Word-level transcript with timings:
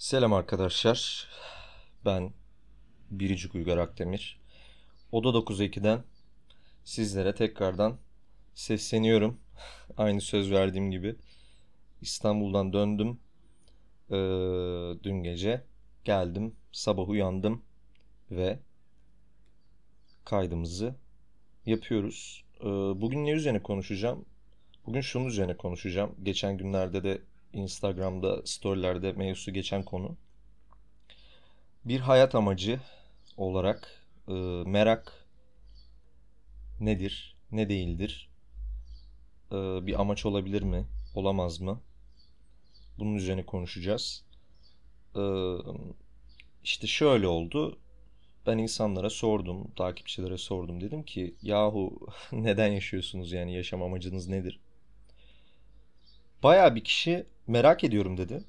Selam 0.00 0.32
arkadaşlar. 0.32 1.28
Ben 2.04 2.32
Biricik 3.10 3.54
Uygar 3.54 3.78
Akdemir. 3.78 4.40
Oda 5.12 5.28
9.2'den 5.28 6.04
sizlere 6.84 7.34
tekrardan 7.34 7.98
sesleniyorum. 8.54 9.40
Aynı 9.96 10.20
söz 10.20 10.50
verdiğim 10.50 10.90
gibi. 10.90 11.16
İstanbul'dan 12.00 12.72
döndüm. 12.72 13.20
Ee, 14.10 14.14
dün 15.02 15.22
gece 15.22 15.64
geldim. 16.04 16.56
Sabah 16.72 17.08
uyandım 17.08 17.62
ve 18.30 18.58
kaydımızı 20.24 20.94
yapıyoruz. 21.66 22.44
Ee, 22.60 22.64
bugün 23.00 23.24
ne 23.24 23.30
üzerine 23.30 23.62
konuşacağım? 23.62 24.24
Bugün 24.86 25.00
şunun 25.00 25.26
üzerine 25.26 25.56
konuşacağım. 25.56 26.14
Geçen 26.22 26.58
günlerde 26.58 27.04
de 27.04 27.22
Instagram'da 27.52 28.42
storylerde 28.44 29.12
mevzusu 29.12 29.52
geçen 29.52 29.82
konu. 29.82 30.16
Bir 31.84 32.00
hayat 32.00 32.34
amacı 32.34 32.80
olarak 33.36 34.04
e, 34.28 34.32
merak 34.66 35.26
nedir, 36.80 37.36
ne 37.52 37.68
değildir? 37.68 38.30
E, 39.52 39.56
bir 39.86 40.00
amaç 40.00 40.26
olabilir 40.26 40.62
mi, 40.62 40.86
olamaz 41.14 41.60
mı? 41.60 41.80
Bunun 42.98 43.14
üzerine 43.14 43.46
konuşacağız. 43.46 44.24
E, 45.16 45.22
işte 46.64 46.86
şöyle 46.86 47.26
oldu. 47.26 47.78
Ben 48.46 48.58
insanlara 48.58 49.10
sordum, 49.10 49.70
takipçilere 49.76 50.38
sordum. 50.38 50.80
Dedim 50.80 51.02
ki 51.02 51.34
yahu 51.42 52.06
neden 52.32 52.68
yaşıyorsunuz 52.72 53.32
yani 53.32 53.54
yaşam 53.54 53.82
amacınız 53.82 54.28
nedir? 54.28 54.60
Bayağı 56.42 56.74
bir 56.74 56.84
kişi 56.84 57.26
merak 57.50 57.84
ediyorum 57.84 58.16
dedi. 58.16 58.44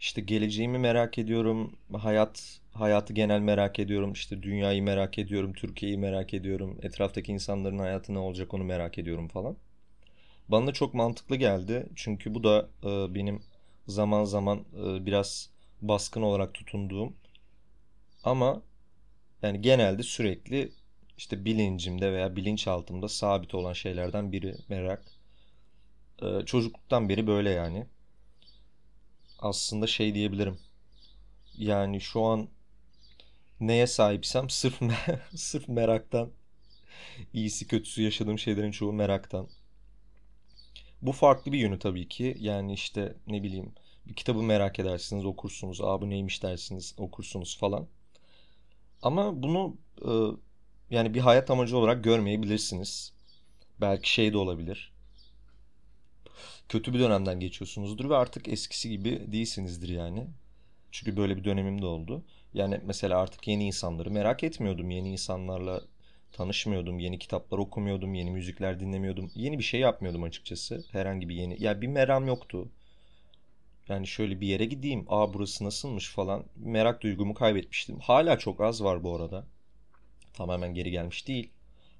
İşte 0.00 0.20
geleceğimi 0.20 0.78
merak 0.78 1.18
ediyorum, 1.18 1.76
hayat 1.92 2.60
hayatı 2.72 3.12
genel 3.12 3.40
merak 3.40 3.78
ediyorum, 3.78 4.12
işte 4.12 4.42
dünyayı 4.42 4.82
merak 4.82 5.18
ediyorum, 5.18 5.52
Türkiye'yi 5.52 5.98
merak 5.98 6.34
ediyorum, 6.34 6.78
etraftaki 6.82 7.32
insanların 7.32 7.78
hayatı 7.78 8.14
ne 8.14 8.18
olacak 8.18 8.54
onu 8.54 8.64
merak 8.64 8.98
ediyorum 8.98 9.28
falan. 9.28 9.56
Bana 10.48 10.66
da 10.66 10.72
çok 10.72 10.94
mantıklı 10.94 11.36
geldi. 11.36 11.86
Çünkü 11.96 12.34
bu 12.34 12.44
da 12.44 12.68
e, 12.84 13.14
benim 13.14 13.42
zaman 13.86 14.24
zaman 14.24 14.58
e, 14.58 15.06
biraz 15.06 15.50
baskın 15.82 16.22
olarak 16.22 16.54
tutunduğum 16.54 17.16
ama 18.24 18.62
yani 19.42 19.62
genelde 19.62 20.02
sürekli 20.02 20.72
işte 21.18 21.46
bilincimde 21.46 22.12
veya 22.14 22.36
bilinçaltımda 22.36 23.08
sabit 23.08 23.54
olan 23.54 23.74
şeylerden 23.74 24.32
biri 24.32 24.56
merak. 24.68 25.04
Ee, 26.22 26.44
çocukluktan 26.46 27.08
beri 27.08 27.26
böyle 27.26 27.50
yani. 27.50 27.86
Aslında 29.38 29.86
şey 29.86 30.14
diyebilirim. 30.14 30.58
Yani 31.58 32.00
şu 32.00 32.22
an 32.24 32.48
neye 33.60 33.86
sahipsem 33.86 34.50
sırf 34.50 34.82
me- 34.82 35.20
sırf 35.36 35.68
meraktan. 35.68 36.32
iyisi 37.32 37.66
kötüsü 37.66 38.02
yaşadığım 38.02 38.38
şeylerin 38.38 38.70
çoğu 38.70 38.92
meraktan. 38.92 39.48
Bu 41.02 41.12
farklı 41.12 41.52
bir 41.52 41.58
yönü 41.58 41.78
tabii 41.78 42.08
ki. 42.08 42.36
Yani 42.40 42.72
işte 42.72 43.16
ne 43.26 43.42
bileyim 43.42 43.72
bir 44.06 44.14
kitabı 44.14 44.42
merak 44.42 44.78
edersiniz 44.78 45.24
okursunuz. 45.24 45.80
Aa 45.80 46.00
bu 46.02 46.10
neymiş 46.10 46.42
dersiniz 46.42 46.94
okursunuz 46.98 47.58
falan. 47.58 47.88
Ama 49.02 49.42
bunu 49.42 49.76
e, 50.02 50.10
yani 50.90 51.14
bir 51.14 51.20
hayat 51.20 51.50
amacı 51.50 51.76
olarak 51.78 52.04
görmeyebilirsiniz. 52.04 53.12
Belki 53.80 54.12
şey 54.12 54.32
de 54.32 54.38
olabilir. 54.38 54.92
Kötü 56.68 56.94
bir 56.94 56.98
dönemden 56.98 57.40
geçiyorsunuzdur 57.40 58.10
ve 58.10 58.16
artık 58.16 58.48
eskisi 58.48 58.90
gibi 58.90 59.32
değilsinizdir 59.32 59.88
yani. 59.88 60.26
Çünkü 60.92 61.16
böyle 61.16 61.36
bir 61.36 61.44
dönemim 61.44 61.82
de 61.82 61.86
oldu. 61.86 62.24
Yani 62.54 62.80
mesela 62.84 63.18
artık 63.18 63.48
yeni 63.48 63.66
insanları 63.66 64.10
merak 64.10 64.44
etmiyordum. 64.44 64.90
Yeni 64.90 65.10
insanlarla 65.12 65.82
tanışmıyordum. 66.32 66.98
Yeni 66.98 67.18
kitaplar 67.18 67.58
okumuyordum. 67.58 68.14
Yeni 68.14 68.30
müzikler 68.30 68.80
dinlemiyordum. 68.80 69.30
Yeni 69.34 69.58
bir 69.58 69.64
şey 69.64 69.80
yapmıyordum 69.80 70.22
açıkçası. 70.22 70.84
Herhangi 70.92 71.28
bir 71.28 71.34
yeni. 71.34 71.52
Ya 71.52 71.70
yani 71.70 71.82
bir 71.82 71.86
meram 71.86 72.26
yoktu. 72.26 72.68
Yani 73.88 74.06
şöyle 74.06 74.40
bir 74.40 74.46
yere 74.46 74.64
gideyim. 74.64 75.04
Aa 75.08 75.34
burası 75.34 75.64
nasılmış 75.64 76.10
falan. 76.10 76.44
Merak 76.56 77.02
duygumu 77.02 77.34
kaybetmiştim. 77.34 78.00
Hala 78.00 78.38
çok 78.38 78.60
az 78.60 78.84
var 78.84 79.04
bu 79.04 79.16
arada 79.16 79.46
tamamen 80.38 80.74
geri 80.74 80.90
gelmiş 80.90 81.28
değil. 81.28 81.50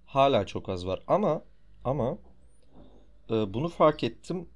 Hala 0.07 0.47
çok 0.47 0.69
az 0.69 0.87
var 0.87 1.03
ama 1.07 1.43
ama 1.85 2.19
e, 3.31 3.55
bunu 3.55 3.69
fark 3.69 4.05
ettim. 4.05 4.49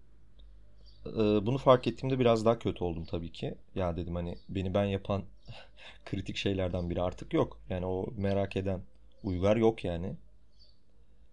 E, 1.07 1.47
bunu 1.47 1.59
fark 1.59 1.87
ettiğimde 1.87 2.19
biraz 2.19 2.45
daha 2.45 2.59
kötü 2.59 2.85
oldum 2.85 3.05
tabii 3.05 3.33
ki. 3.33 3.55
Ya 3.75 3.97
dedim 3.97 4.15
hani 4.15 4.39
beni 4.49 4.75
ben 4.75 4.85
yapan 4.85 5.23
kritik 6.05 6.37
şeylerden 6.37 6.91
biri 6.91 7.03
artık 7.03 7.35
yok. 7.35 7.61
Yani 7.71 7.87
o 7.87 8.07
merak 8.17 8.57
eden 8.57 8.81
uygar 9.23 9.57
yok 9.57 9.85
yani. 9.85 10.17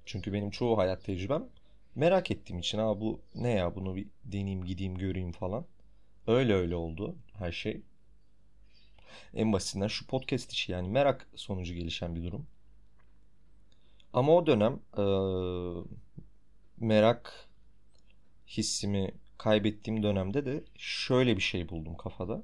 Çünkü 0.06 0.34
benim 0.34 0.50
çoğu 0.50 0.78
hayat 0.78 1.04
tecrübem 1.04 1.44
merak 1.96 2.32
ettiğim 2.32 2.60
için 2.60 2.78
ha 2.78 3.02
bu 3.02 3.20
ne 3.36 3.52
ya 3.52 3.76
bunu 3.76 3.96
bir 3.96 4.08
deneyeyim 4.26 4.66
gideyim 4.66 4.98
göreyim 4.98 5.32
falan. 5.32 5.66
Öyle 6.28 6.54
öyle 6.54 6.76
oldu 6.76 7.16
her 7.34 7.52
şey. 7.52 7.82
En 9.34 9.54
basitinden 9.54 9.88
şu 9.88 10.08
podcast 10.08 10.52
işi 10.52 10.72
yani 10.72 10.90
merak 10.90 11.28
sonucu 11.36 11.74
gelişen 11.74 12.16
bir 12.16 12.24
durum. 12.24 12.48
Ama 14.14 14.36
o 14.36 14.46
dönem 14.46 14.80
e, 14.98 15.04
merak 16.78 17.50
hissimi 18.48 19.12
kaybettiğim 19.38 20.04
dönemde 20.04 20.46
de 20.46 20.64
şöyle 20.78 21.38
bir 21.38 21.42
şey 21.42 21.70
buldum 21.70 21.98
kafada. 21.98 22.44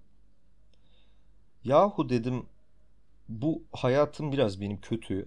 Yahu 1.63 2.09
dedim 2.09 2.45
bu 3.29 3.63
hayatım 3.71 4.31
biraz 4.31 4.61
benim 4.61 4.81
kötü. 4.81 5.25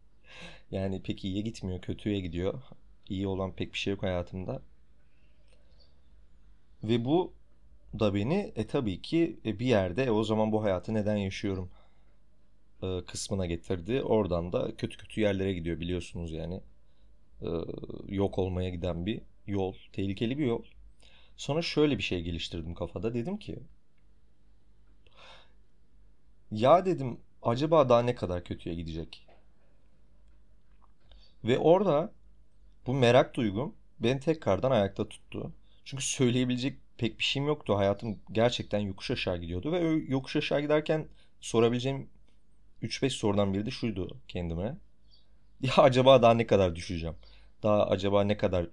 yani 0.70 1.02
pek 1.02 1.24
iyiye 1.24 1.42
gitmiyor, 1.42 1.80
kötüye 1.80 2.20
gidiyor. 2.20 2.62
İyi 3.08 3.26
olan 3.26 3.52
pek 3.52 3.72
bir 3.72 3.78
şey 3.78 3.90
yok 3.92 4.02
hayatımda. 4.02 4.62
Ve 6.84 7.04
bu 7.04 7.32
da 7.94 8.14
beni 8.14 8.52
e 8.56 8.66
tabii 8.66 9.02
ki 9.02 9.40
e, 9.44 9.58
bir 9.58 9.66
yerde 9.66 10.04
e, 10.04 10.10
o 10.10 10.24
zaman 10.24 10.52
bu 10.52 10.62
hayatı 10.64 10.94
neden 10.94 11.16
yaşıyorum 11.16 11.70
e, 12.82 13.04
kısmına 13.06 13.46
getirdi. 13.46 14.02
Oradan 14.02 14.52
da 14.52 14.76
kötü 14.76 14.96
kötü 14.98 15.20
yerlere 15.20 15.52
gidiyor 15.54 15.80
biliyorsunuz 15.80 16.32
yani. 16.32 16.60
E, 17.42 17.48
yok 18.08 18.38
olmaya 18.38 18.70
giden 18.70 19.06
bir 19.06 19.22
yol. 19.46 19.74
Tehlikeli 19.92 20.38
bir 20.38 20.46
yol. 20.46 20.62
Sonra 21.36 21.62
şöyle 21.62 21.98
bir 21.98 22.02
şey 22.02 22.22
geliştirdim 22.22 22.74
kafada. 22.74 23.14
Dedim 23.14 23.38
ki 23.38 23.58
ya 26.50 26.86
dedim 26.86 27.20
acaba 27.42 27.88
daha 27.88 28.02
ne 28.02 28.14
kadar 28.14 28.44
kötüye 28.44 28.74
gidecek? 28.74 29.26
Ve 31.44 31.58
orada 31.58 32.12
bu 32.86 32.94
merak 32.94 33.34
duygum 33.34 33.74
beni 34.00 34.20
tekrardan 34.20 34.70
ayakta 34.70 35.08
tuttu. 35.08 35.52
Çünkü 35.84 36.04
söyleyebilecek 36.04 36.78
pek 36.98 37.18
bir 37.18 37.24
şeyim 37.24 37.48
yoktu. 37.48 37.76
Hayatım 37.76 38.18
gerçekten 38.32 38.78
yokuş 38.78 39.10
aşağı 39.10 39.38
gidiyordu 39.38 39.72
ve 39.72 39.78
yokuş 40.08 40.36
aşağı 40.36 40.60
giderken 40.60 41.08
sorabileceğim 41.40 42.10
3-5 42.82 43.10
sorudan 43.10 43.54
biri 43.54 43.66
de 43.66 43.70
şuydu 43.70 44.16
kendime. 44.28 44.76
Ya 45.62 45.72
acaba 45.76 46.22
daha 46.22 46.34
ne 46.34 46.46
kadar 46.46 46.76
düşeceğim? 46.76 47.16
Daha 47.62 47.86
acaba 47.86 48.24
ne 48.24 48.36
kadar 48.36 48.66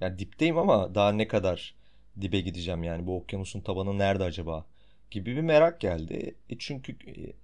yani 0.00 0.18
dipteyim 0.18 0.58
ama 0.58 0.94
daha 0.94 1.12
ne 1.12 1.28
kadar 1.28 1.74
dibe 2.20 2.40
gideceğim 2.40 2.84
yani 2.84 3.06
bu 3.06 3.16
okyanusun 3.16 3.60
tabanı 3.60 3.98
nerede 3.98 4.24
acaba? 4.24 4.66
gibi 5.10 5.36
bir 5.36 5.40
merak 5.40 5.80
geldi. 5.80 6.34
E 6.50 6.58
çünkü 6.58 6.96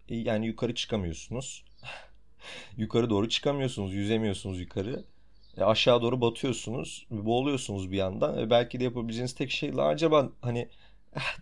e, 0.09 0.17
yani 0.17 0.47
yukarı 0.47 0.75
çıkamıyorsunuz. 0.75 1.65
yukarı 2.77 3.11
doğru 3.11 3.29
çıkamıyorsunuz, 3.29 3.95
yüzemiyorsunuz 3.95 4.61
yukarı. 4.61 5.05
E 5.59 5.65
aşağı 5.65 6.03
doğru 6.03 6.21
batıyorsunuz, 6.21 7.07
boğuluyorsunuz 7.11 7.91
bir 7.93 7.97
yandan. 7.97 8.39
E 8.39 8.51
belki 8.51 8.81
de 8.81 8.85
yapabileceğiniz 8.85 9.35
tek 9.35 9.51
şey 9.51 9.77
la 9.77 9.85
acaba 9.87 10.33
hani 10.41 10.69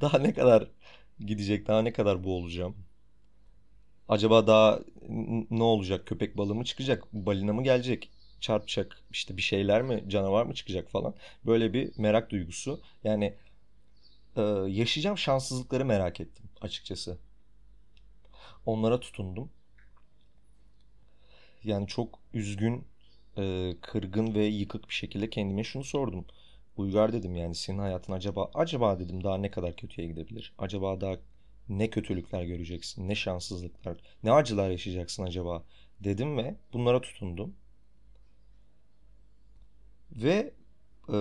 daha 0.01 0.19
ne 0.19 0.35
kadar 0.35 0.69
gidecek, 1.21 1.67
daha 1.69 1.83
ne 1.83 1.93
kadar 1.93 2.25
boğulacağım? 2.25 2.77
Acaba 4.09 4.47
daha 4.47 4.81
ne 5.51 5.62
olacak? 5.62 6.07
Köpek 6.07 6.37
balığı 6.37 6.55
mı 6.55 6.65
çıkacak? 6.65 7.05
Balina 7.12 7.53
mı 7.53 7.65
gelecek? 7.65 8.11
Çarpacak 8.41 9.03
işte 9.11 9.37
bir 9.37 9.43
şeyler 9.43 9.83
mi? 9.83 10.05
Canavar 10.09 10.47
mı 10.47 10.55
çıkacak 10.55 10.91
falan. 10.91 11.15
Böyle 11.47 11.73
bir 11.73 11.93
merak 11.99 12.31
duygusu. 12.31 12.81
Yani 13.05 13.35
e, 14.37 14.43
yaşayacağım 14.69 15.19
şanssızlıkları 15.19 15.85
merak 15.85 16.21
ettim 16.21 16.47
açıkçası. 16.61 17.19
Onlara 18.67 19.01
tutundum. 19.01 19.51
Yani 21.65 21.87
çok 21.87 22.19
üzgün, 22.35 22.85
e, 23.41 23.77
kırgın 23.81 24.35
ve 24.35 24.45
yıkık 24.45 24.89
bir 24.89 24.95
şekilde 24.95 25.31
kendime 25.31 25.65
şunu 25.65 25.85
sordum. 25.85 26.25
Uygar 26.77 27.13
dedim 27.13 27.37
yani 27.37 27.55
senin 27.55 27.79
hayatın 27.79 28.13
acaba 28.13 28.51
acaba 28.55 28.99
dedim 28.99 29.25
daha 29.25 29.39
ne 29.39 29.51
kadar 29.51 29.77
kötüye 29.77 30.09
gidebilir? 30.09 30.55
Acaba 30.59 31.01
daha 31.01 31.17
ne 31.69 31.91
kötülükler 31.91 32.43
göreceksin, 32.45 33.09
ne 33.09 33.15
şanssızlıklar, 33.15 33.97
ne 34.23 34.33
acılar 34.33 34.71
yaşayacaksın 34.71 35.23
acaba 35.23 35.65
dedim 36.01 36.37
ve 36.39 36.55
bunlara 36.73 37.01
tutundum. 37.01 37.55
Ve 40.13 40.53
Ee, 41.11 41.13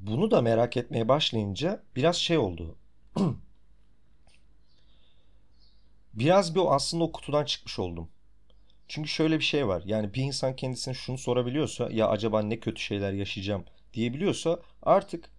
bunu 0.00 0.30
da 0.30 0.40
merak 0.42 0.76
etmeye 0.76 1.08
başlayınca 1.08 1.82
biraz 1.96 2.16
şey 2.16 2.38
oldu. 2.38 2.76
Biraz 6.14 6.54
bir 6.54 6.60
aslında 6.74 7.04
o 7.04 7.12
kutudan 7.12 7.44
çıkmış 7.44 7.78
oldum. 7.78 8.08
Çünkü 8.92 9.08
şöyle 9.08 9.38
bir 9.38 9.44
şey 9.44 9.68
var. 9.68 9.82
Yani 9.86 10.14
bir 10.14 10.22
insan 10.22 10.56
kendisine 10.56 10.94
şunu 10.94 11.18
sorabiliyorsa 11.18 11.88
ya 11.90 12.08
acaba 12.08 12.42
ne 12.42 12.60
kötü 12.60 12.82
şeyler 12.82 13.12
yaşayacağım 13.12 13.64
diyebiliyorsa 13.94 14.60
artık 14.82 15.30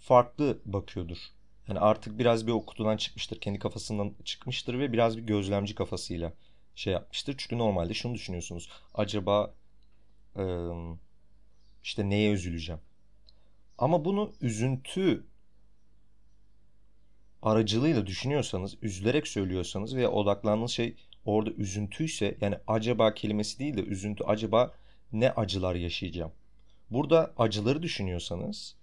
farklı 0.00 0.58
bakıyordur. 0.64 1.16
Yani 1.68 1.78
artık 1.78 2.18
biraz 2.18 2.46
bir 2.46 2.52
o 2.52 2.66
kutudan 2.66 2.96
çıkmıştır. 2.96 3.40
Kendi 3.40 3.58
kafasından 3.58 4.14
çıkmıştır 4.24 4.78
ve 4.78 4.92
biraz 4.92 5.16
bir 5.16 5.22
gözlemci 5.22 5.74
kafasıyla 5.74 6.32
şey 6.74 6.92
yapmıştır. 6.92 7.34
Çünkü 7.38 7.58
normalde 7.58 7.94
şunu 7.94 8.14
düşünüyorsunuz. 8.14 8.68
Acaba 8.94 9.54
ıı, 10.36 10.96
işte 11.82 12.10
neye 12.10 12.32
üzüleceğim? 12.32 12.80
Ama 13.78 14.04
bunu 14.04 14.32
üzüntü 14.40 15.24
aracılığıyla 17.42 18.06
düşünüyorsanız, 18.06 18.76
üzülerek 18.82 19.28
söylüyorsanız 19.28 19.96
veya 19.96 20.10
odaklandığınız 20.10 20.70
şey 20.70 20.96
orada 21.24 21.50
üzüntüyse 21.50 22.36
yani 22.40 22.56
acaba 22.66 23.14
kelimesi 23.14 23.58
değil 23.58 23.76
de 23.76 23.82
üzüntü 23.82 24.24
acaba 24.24 24.74
ne 25.12 25.30
acılar 25.30 25.74
yaşayacağım? 25.74 26.32
Burada 26.90 27.32
acıları 27.38 27.82
düşünüyorsanız 27.82 28.76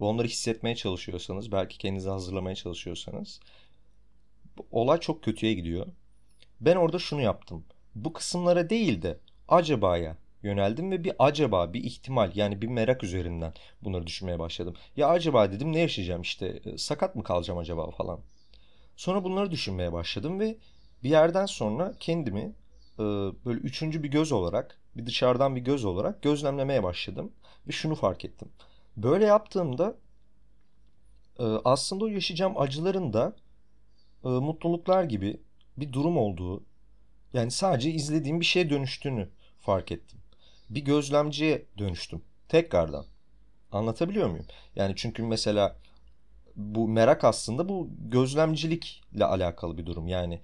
ve 0.00 0.04
onları 0.04 0.26
hissetmeye 0.26 0.76
çalışıyorsanız, 0.76 1.52
belki 1.52 1.78
kendinizi 1.78 2.08
hazırlamaya 2.08 2.54
çalışıyorsanız 2.54 3.40
olay 4.70 5.00
çok 5.00 5.24
kötüye 5.24 5.54
gidiyor. 5.54 5.86
Ben 6.60 6.76
orada 6.76 6.98
şunu 6.98 7.20
yaptım. 7.20 7.64
Bu 7.94 8.12
kısımlara 8.12 8.70
değil 8.70 9.02
de 9.02 9.18
acabaya 9.48 10.16
yöneldim 10.42 10.90
ve 10.90 11.04
bir 11.04 11.12
acaba, 11.18 11.72
bir 11.72 11.84
ihtimal 11.84 12.32
yani 12.34 12.62
bir 12.62 12.66
merak 12.66 13.04
üzerinden 13.04 13.52
bunları 13.82 14.06
düşünmeye 14.06 14.38
başladım. 14.38 14.74
Ya 14.96 15.08
acaba 15.08 15.52
dedim 15.52 15.72
ne 15.72 15.78
yaşayacağım 15.78 16.22
işte 16.22 16.60
e, 16.64 16.78
sakat 16.78 17.16
mı 17.16 17.22
kalacağım 17.22 17.58
acaba 17.58 17.90
falan. 17.90 18.20
Sonra 18.96 19.24
bunları 19.24 19.50
düşünmeye 19.50 19.92
başladım 19.92 20.40
ve 20.40 20.56
bir 21.02 21.10
yerden 21.10 21.46
sonra 21.46 21.94
kendimi 22.00 22.52
e, 22.98 23.02
böyle 23.44 23.60
üçüncü 23.60 24.02
bir 24.02 24.08
göz 24.08 24.32
olarak, 24.32 24.78
bir 24.96 25.06
dışarıdan 25.06 25.56
bir 25.56 25.60
göz 25.60 25.84
olarak 25.84 26.22
gözlemlemeye 26.22 26.82
başladım 26.82 27.32
ve 27.68 27.72
şunu 27.72 27.94
fark 27.94 28.24
ettim. 28.24 28.48
Böyle 28.96 29.24
yaptığımda 29.24 29.96
e, 31.38 31.44
aslında 31.44 32.04
o 32.04 32.08
yaşayacağım 32.08 32.58
acıların 32.58 33.12
da 33.12 33.36
mutluluklar 34.22 35.04
gibi 35.04 35.40
bir 35.76 35.92
durum 35.92 36.16
olduğu, 36.16 36.64
yani 37.32 37.50
sadece 37.50 37.90
izlediğim 37.90 38.40
bir 38.40 38.44
şeye 38.44 38.70
dönüştüğünü 38.70 39.28
fark 39.60 39.92
ettim 39.92 40.20
bir 40.70 40.84
gözlemciye 40.84 41.66
dönüştüm. 41.78 42.22
Tekrardan. 42.48 43.04
Anlatabiliyor 43.72 44.28
muyum? 44.28 44.46
Yani 44.76 44.92
çünkü 44.96 45.22
mesela 45.22 45.76
bu 46.56 46.88
merak 46.88 47.24
aslında 47.24 47.68
bu 47.68 47.88
gözlemcilikle 47.98 49.24
alakalı 49.24 49.78
bir 49.78 49.86
durum. 49.86 50.08
Yani 50.08 50.40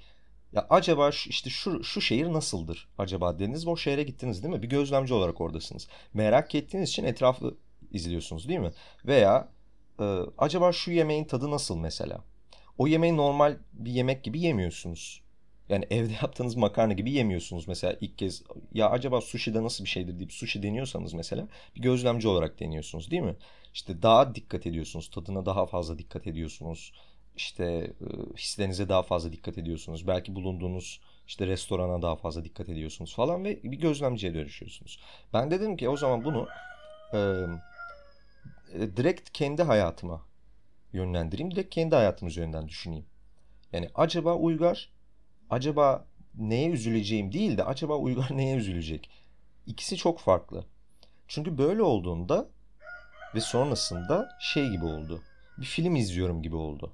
ya 0.56 0.66
acaba 0.70 1.12
şu, 1.12 1.30
işte 1.30 1.50
şu, 1.50 1.84
şu 1.84 2.00
şehir 2.00 2.32
nasıldır 2.32 2.88
acaba 2.98 3.38
dediniz 3.38 3.66
ve 3.66 3.70
o 3.70 3.76
şehre 3.76 4.02
gittiniz 4.02 4.42
değil 4.42 4.54
mi? 4.54 4.62
Bir 4.62 4.68
gözlemci 4.68 5.14
olarak 5.14 5.40
oradasınız. 5.40 5.88
Merak 6.14 6.54
ettiğiniz 6.54 6.88
için 6.88 7.04
etrafı 7.04 7.56
izliyorsunuz 7.92 8.48
değil 8.48 8.60
mi? 8.60 8.72
Veya 9.04 9.48
e, 10.00 10.04
acaba 10.38 10.72
şu 10.72 10.90
yemeğin 10.90 11.24
tadı 11.24 11.50
nasıl 11.50 11.76
mesela? 11.78 12.20
O 12.78 12.86
yemeği 12.86 13.16
normal 13.16 13.56
bir 13.72 13.90
yemek 13.90 14.24
gibi 14.24 14.40
yemiyorsunuz. 14.40 15.22
Yani 15.68 15.86
evde 15.90 16.12
yaptığınız 16.12 16.56
makarna 16.56 16.92
gibi 16.92 17.12
yemiyorsunuz 17.12 17.68
mesela 17.68 17.96
ilk 18.00 18.18
kez. 18.18 18.42
Ya 18.72 18.90
acaba 18.90 19.20
sushi 19.20 19.54
de 19.54 19.62
nasıl 19.62 19.84
bir 19.84 19.88
şeydir 19.88 20.18
deyip 20.18 20.32
sushi 20.32 20.62
deniyorsanız 20.62 21.14
mesela 21.14 21.48
bir 21.76 21.82
gözlemci 21.82 22.28
olarak 22.28 22.60
deniyorsunuz 22.60 23.10
değil 23.10 23.22
mi? 23.22 23.36
İşte 23.74 24.02
daha 24.02 24.34
dikkat 24.34 24.66
ediyorsunuz. 24.66 25.10
Tadına 25.10 25.46
daha 25.46 25.66
fazla 25.66 25.98
dikkat 25.98 26.26
ediyorsunuz. 26.26 26.92
İşte 27.36 27.64
e, 27.64 28.06
hislerinize 28.36 28.88
daha 28.88 29.02
fazla 29.02 29.32
dikkat 29.32 29.58
ediyorsunuz. 29.58 30.06
Belki 30.06 30.34
bulunduğunuz 30.34 31.00
işte 31.26 31.46
restorana 31.46 32.02
daha 32.02 32.16
fazla 32.16 32.44
dikkat 32.44 32.68
ediyorsunuz 32.68 33.14
falan 33.14 33.44
ve 33.44 33.62
bir 33.62 33.78
gözlemciye 33.78 34.34
dönüşüyorsunuz. 34.34 35.00
Ben 35.32 35.50
dedim 35.50 35.76
ki 35.76 35.88
o 35.88 35.96
zaman 35.96 36.24
bunu 36.24 36.48
e, 37.14 37.18
direkt 38.96 39.30
kendi 39.32 39.62
hayatıma 39.62 40.22
yönlendireyim. 40.92 41.50
Direkt 41.50 41.74
kendi 41.74 41.94
hayatım 41.94 42.28
üzerinden 42.28 42.68
düşüneyim. 42.68 43.06
Yani 43.72 43.90
acaba 43.94 44.34
Uygar 44.34 44.90
acaba 45.50 46.06
neye 46.34 46.70
üzüleceğim 46.70 47.32
değil 47.32 47.58
de 47.58 47.64
acaba 47.64 47.96
Uygar 47.96 48.28
neye 48.36 48.56
üzülecek? 48.56 49.10
İkisi 49.66 49.96
çok 49.96 50.18
farklı. 50.18 50.64
Çünkü 51.28 51.58
böyle 51.58 51.82
olduğunda 51.82 52.48
ve 53.34 53.40
sonrasında 53.40 54.28
şey 54.40 54.70
gibi 54.70 54.84
oldu. 54.84 55.22
Bir 55.58 55.66
film 55.66 55.96
izliyorum 55.96 56.42
gibi 56.42 56.56
oldu. 56.56 56.92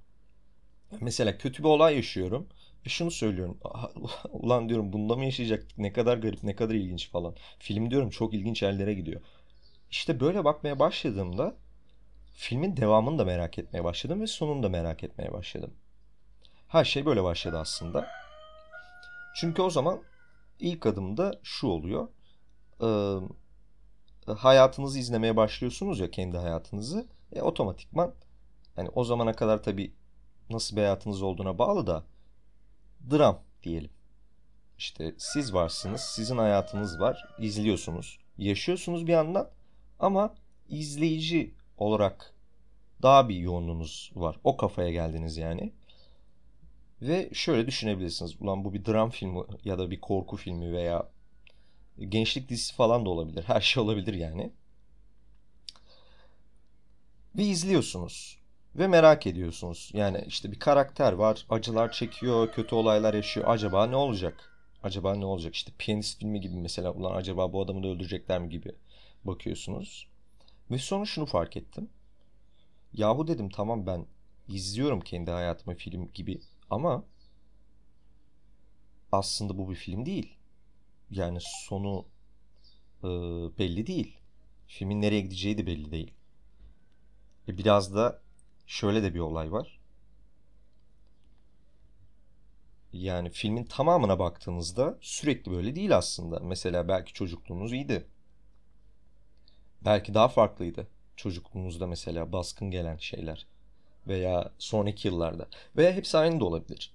Mesela 1.01 1.39
kötü 1.39 1.63
bir 1.63 1.69
olay 1.69 1.97
yaşıyorum 1.97 2.49
ve 2.87 2.91
şunu 2.91 3.11
söylüyorum. 3.11 3.59
Ulan 4.31 4.69
diyorum 4.69 4.93
bunda 4.93 5.17
mı 5.17 5.25
yaşayacaktık? 5.25 5.79
Ne 5.79 5.93
kadar 5.93 6.19
garip, 6.19 6.43
ne 6.43 6.57
kadar 6.57 6.75
ilginç 6.75 7.11
falan. 7.11 7.35
Film 7.59 7.91
diyorum 7.91 8.11
çok 8.11 8.35
ilginç 8.35 8.63
yerlere 8.63 8.95
gidiyor. 8.95 9.21
İşte 9.91 10.21
böyle 10.21 10.45
bakmaya 10.45 10.79
başladığımda 10.79 11.57
filmin 12.35 12.77
devamını 12.77 13.19
da 13.19 13.25
merak 13.25 13.59
etmeye 13.59 13.85
başladım 13.85 14.21
ve 14.21 14.27
sonunu 14.27 14.63
da 14.63 14.69
merak 14.69 15.05
etmeye 15.05 15.33
başladım. 15.33 15.75
Her 16.69 16.85
şey 16.85 17.07
böyle 17.07 17.23
başladı 17.25 17.59
aslında. 17.59 18.07
Çünkü 19.37 19.63
o 19.63 19.71
zaman 19.71 20.03
ilk 20.61 20.87
adımda 20.87 21.41
şu 21.43 21.67
oluyor. 21.67 22.09
Ee, 22.83 23.17
hayatınızı 24.33 24.99
izlemeye 24.99 25.37
başlıyorsunuz 25.37 26.01
ya 26.01 26.11
kendi 26.11 26.37
hayatınızı. 26.37 27.07
E, 27.33 27.43
otomatikman 27.43 28.15
yani 28.77 28.89
o 28.95 29.05
zamana 29.05 29.33
kadar 29.33 29.63
tabii 29.63 29.93
nasıl 30.53 30.77
bir 30.77 30.81
hayatınız 30.81 31.23
olduğuna 31.23 31.59
bağlı 31.59 31.87
da 31.87 32.05
dram 33.11 33.43
diyelim. 33.63 33.91
İşte 34.79 35.15
siz 35.19 35.55
varsınız, 35.55 36.01
sizin 36.01 36.39
hayatınız 36.39 37.01
var, 37.01 37.29
izliyorsunuz, 37.39 38.19
yaşıyorsunuz 38.39 39.07
bir 39.07 39.13
yandan 39.13 39.51
ama 39.99 40.35
izleyici 40.69 41.55
olarak 41.79 42.35
daha 43.03 43.29
bir 43.29 43.37
yoğunluğunuz 43.37 44.13
var. 44.15 44.39
O 44.45 44.57
kafaya 44.57 44.91
geldiniz 44.91 45.37
yani. 45.37 45.73
Ve 47.03 47.31
şöyle 47.33 47.67
düşünebilirsiniz. 47.67 48.37
Ulan 48.41 48.65
bu 48.65 48.75
bir 48.75 48.85
dram 48.85 49.11
filmi 49.11 49.41
ya 49.65 49.79
da 49.79 49.91
bir 49.91 50.01
korku 50.01 50.37
filmi 50.37 50.73
veya 50.73 51.09
gençlik 52.09 52.49
dizisi 52.49 52.75
falan 52.75 53.07
da 53.07 53.11
olabilir. 53.11 53.45
Her 53.47 53.61
şey 53.61 53.83
olabilir 53.83 54.15
yani. 54.15 54.53
Ve 57.37 57.43
izliyorsunuz. 57.43 58.42
Ve 58.77 58.87
merak 58.87 59.27
ediyorsunuz. 59.27 59.91
Yani 59.95 60.25
işte 60.27 60.53
bir 60.53 60.59
karakter 60.59 61.13
var. 61.13 61.47
Acılar 61.51 61.93
çekiyor. 61.93 62.53
Kötü 62.53 62.75
olaylar 62.75 63.15
yaşıyor. 63.15 63.47
Acaba 63.49 63.87
ne 63.87 63.97
olacak? 63.97 64.53
Acaba 64.83 65.15
ne 65.15 65.25
olacak? 65.25 65.55
İşte 65.55 65.73
piyanist 65.79 66.19
filmi 66.19 66.41
gibi 66.41 66.57
mesela. 66.57 66.93
Ulan 66.93 67.17
acaba 67.17 67.53
bu 67.53 67.63
adamı 67.63 67.83
da 67.83 67.89
öldürecekler 67.89 68.41
mi 68.41 68.49
gibi 68.49 68.73
bakıyorsunuz. 69.25 70.09
Ve 70.71 70.79
sonra 70.79 71.05
şunu 71.05 71.27
fark 71.27 71.57
ettim. 71.57 71.89
Yahu 72.93 73.27
dedim 73.27 73.49
tamam 73.49 73.87
ben 73.87 74.07
izliyorum 74.49 75.01
kendi 75.01 75.31
hayatımı 75.31 75.77
film 75.77 76.13
gibi 76.15 76.41
ama 76.71 77.05
aslında 79.13 79.59
bu 79.59 79.71
bir 79.71 79.75
film 79.75 80.07
değil. 80.07 80.37
Yani 81.11 81.39
sonu 81.41 82.07
e, 83.05 83.09
belli 83.59 83.87
değil. 83.87 84.17
Filmin 84.67 85.03
nereye 85.03 85.21
gideceği 85.21 85.59
de 85.59 85.67
belli 85.67 85.91
değil. 85.93 86.11
E 87.49 87.59
biraz 87.59 87.95
da 87.95 88.23
şöyle 88.67 89.03
de 89.03 89.15
bir 89.15 89.21
olay 89.21 89.53
var. 89.53 89.79
Yani 92.93 93.31
filmin 93.31 93.65
tamamına 93.65 94.19
baktığınızda 94.19 94.99
sürekli 95.01 95.53
böyle 95.53 95.75
değil 95.77 95.97
aslında. 95.97 96.41
Mesela 96.41 96.89
belki 96.89 97.13
çocukluğunuz 97.13 97.73
iyiydi. 97.73 98.07
Belki 99.85 100.15
daha 100.15 100.29
farklıydı. 100.29 100.87
Çocukluğunuzda 101.17 101.87
mesela 101.87 102.33
baskın 102.33 102.71
gelen 102.71 102.97
şeyler 102.97 103.47
veya 104.07 104.53
sonraki 104.59 105.09
yıllarda 105.09 105.49
veya 105.77 105.93
hepsi 105.93 106.19
aynı 106.19 106.41
da 106.41 106.45
olabilir. 106.45 106.93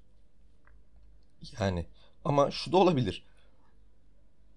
Yani 1.59 1.85
ama 2.25 2.51
şu 2.51 2.71
da 2.71 2.77
olabilir. 2.77 3.23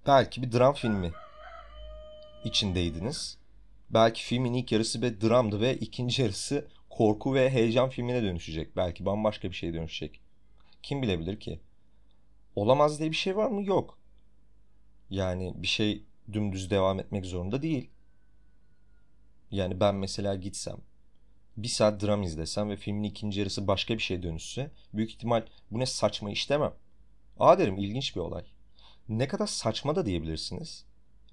Belki 0.06 0.42
bir 0.42 0.52
dram 0.52 0.74
filmi 0.74 1.12
içindeydiniz. 2.44 3.38
Belki 3.90 4.24
filmin 4.24 4.54
ilk 4.54 4.72
yarısı 4.72 5.02
bir 5.02 5.20
dramdı 5.20 5.60
ve 5.60 5.76
ikinci 5.76 6.22
yarısı 6.22 6.68
korku 7.00 7.34
ve 7.34 7.50
heyecan 7.50 7.88
filmine 7.88 8.22
dönüşecek. 8.22 8.76
Belki 8.76 9.06
bambaşka 9.06 9.50
bir 9.50 9.54
şeye 9.54 9.74
dönüşecek. 9.74 10.20
Kim 10.82 11.02
bilebilir 11.02 11.40
ki? 11.40 11.60
Olamaz 12.56 12.98
diye 12.98 13.10
bir 13.10 13.16
şey 13.16 13.36
var 13.36 13.50
mı? 13.50 13.64
Yok. 13.64 13.98
Yani 15.10 15.52
bir 15.56 15.66
şey 15.66 16.04
dümdüz 16.32 16.70
devam 16.70 17.00
etmek 17.00 17.26
zorunda 17.26 17.62
değil. 17.62 17.90
Yani 19.50 19.80
ben 19.80 19.94
mesela 19.94 20.34
gitsem 20.34 20.76
bir 21.56 21.68
saat 21.68 22.02
dram 22.02 22.22
izlesem 22.22 22.70
ve 22.70 22.76
filmin 22.76 23.02
ikinci 23.02 23.40
yarısı 23.40 23.66
başka 23.66 23.94
bir 23.94 24.02
şeye 24.02 24.22
dönüşse 24.22 24.70
büyük 24.94 25.10
ihtimal 25.10 25.46
bu 25.70 25.78
ne 25.78 25.86
saçma 25.86 26.30
iş 26.30 26.50
demem. 26.50 26.74
Aa 27.38 27.58
derim 27.58 27.78
ilginç 27.78 28.16
bir 28.16 28.20
olay. 28.20 28.44
Ne 29.08 29.28
kadar 29.28 29.46
saçma 29.46 29.96
da 29.96 30.06
diyebilirsiniz. 30.06 30.84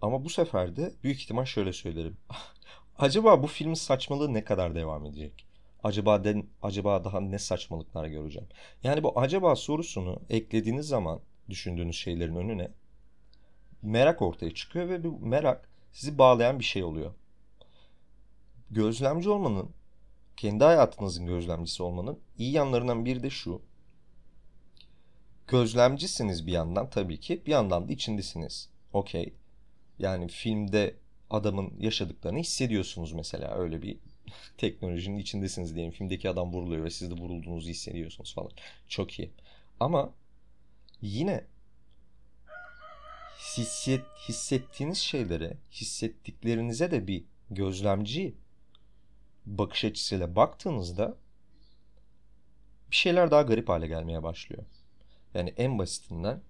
Ama 0.02 0.26
bu 0.26 0.30
sefer 0.30 0.76
de 0.76 0.94
büyük 1.04 1.22
ihtimal 1.22 1.46
şöyle 1.46 1.74
söylerim. 1.74 2.18
Acaba 2.98 3.44
bu 3.44 3.48
filmin 3.48 3.74
saçmalığı 3.74 4.34
ne 4.34 4.44
kadar 4.44 4.76
devam 4.76 5.06
edecek? 5.06 5.48
Acaba 5.84 6.24
de, 6.24 6.44
acaba 6.62 7.04
daha 7.04 7.20
ne 7.20 7.40
saçmalıklar 7.40 8.06
göreceğim? 8.06 8.48
Yani 8.84 9.04
bu 9.04 9.20
acaba 9.20 9.56
sorusunu 9.56 10.22
eklediğiniz 10.30 10.88
zaman 10.88 11.20
düşündüğünüz 11.50 11.96
şeylerin 11.96 12.36
önüne 12.36 12.72
merak 13.82 14.22
ortaya 14.22 14.54
çıkıyor 14.54 14.90
ve 14.90 15.04
bu 15.04 15.20
merak 15.20 15.70
sizi 15.92 16.18
bağlayan 16.18 16.60
bir 16.60 16.64
şey 16.64 16.84
oluyor. 16.84 17.14
Gözlemci 18.72 19.30
olmanın, 19.30 19.70
kendi 20.38 20.64
hayatınızın 20.64 21.26
gözlemcisi 21.26 21.84
olmanın 21.84 22.20
iyi 22.38 22.52
yanlarından 22.52 23.06
biri 23.06 23.24
de 23.24 23.30
şu. 23.30 23.62
Gözlemcisiniz 25.48 26.48
bir 26.48 26.52
yandan 26.52 26.90
tabii 26.90 27.20
ki, 27.20 27.42
bir 27.46 27.52
yandan 27.52 27.88
da 27.88 27.94
içindesiniz. 27.94 28.70
Okey. 28.94 29.34
Yani 30.00 30.28
filmde 30.28 30.96
adamın 31.30 31.74
yaşadıklarını 31.80 32.40
hissediyorsunuz 32.40 33.14
mesela 33.14 33.56
öyle 33.56 33.82
bir 33.82 34.00
teknolojinin 34.58 35.18
içindesiniz 35.18 35.76
diyelim. 35.76 35.92
Filmdeki 35.92 36.30
adam 36.30 36.54
vuruluyor 36.54 36.84
ve 36.84 36.90
siz 36.90 37.12
de 37.12 37.16
vurulduğunuzu 37.16 37.70
hissediyorsunuz 37.70 38.34
falan. 38.34 38.52
Çok 38.88 39.20
iyi. 39.20 39.32
Ama 39.80 40.14
yine 41.02 41.44
hisset, 43.58 44.02
hissettiğiniz 44.30 44.98
şeylere, 44.98 45.58
hissettiklerinize 45.72 46.92
de 46.92 47.08
bir 47.08 47.24
gözlemci 47.50 48.36
bakış 49.46 49.86
açısıyla 49.86 50.36
baktığınızda 50.36 51.18
bir 52.92 52.96
şeyler 52.96 53.32
daha 53.32 53.42
garip 53.42 53.70
hale 53.70 53.88
gelmeye 53.88 54.24
başlıyor. 54.24 54.64
Yani 55.34 55.54
en 55.58 55.80
basitinden 55.80 56.42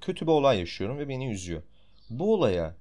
kötü 0.00 0.26
bir 0.26 0.32
olay 0.32 0.58
yaşıyorum 0.58 0.98
ve 0.98 1.08
beni 1.08 1.30
üzüyor. 1.30 1.62
Bu 2.10 2.34
olaya 2.34 2.76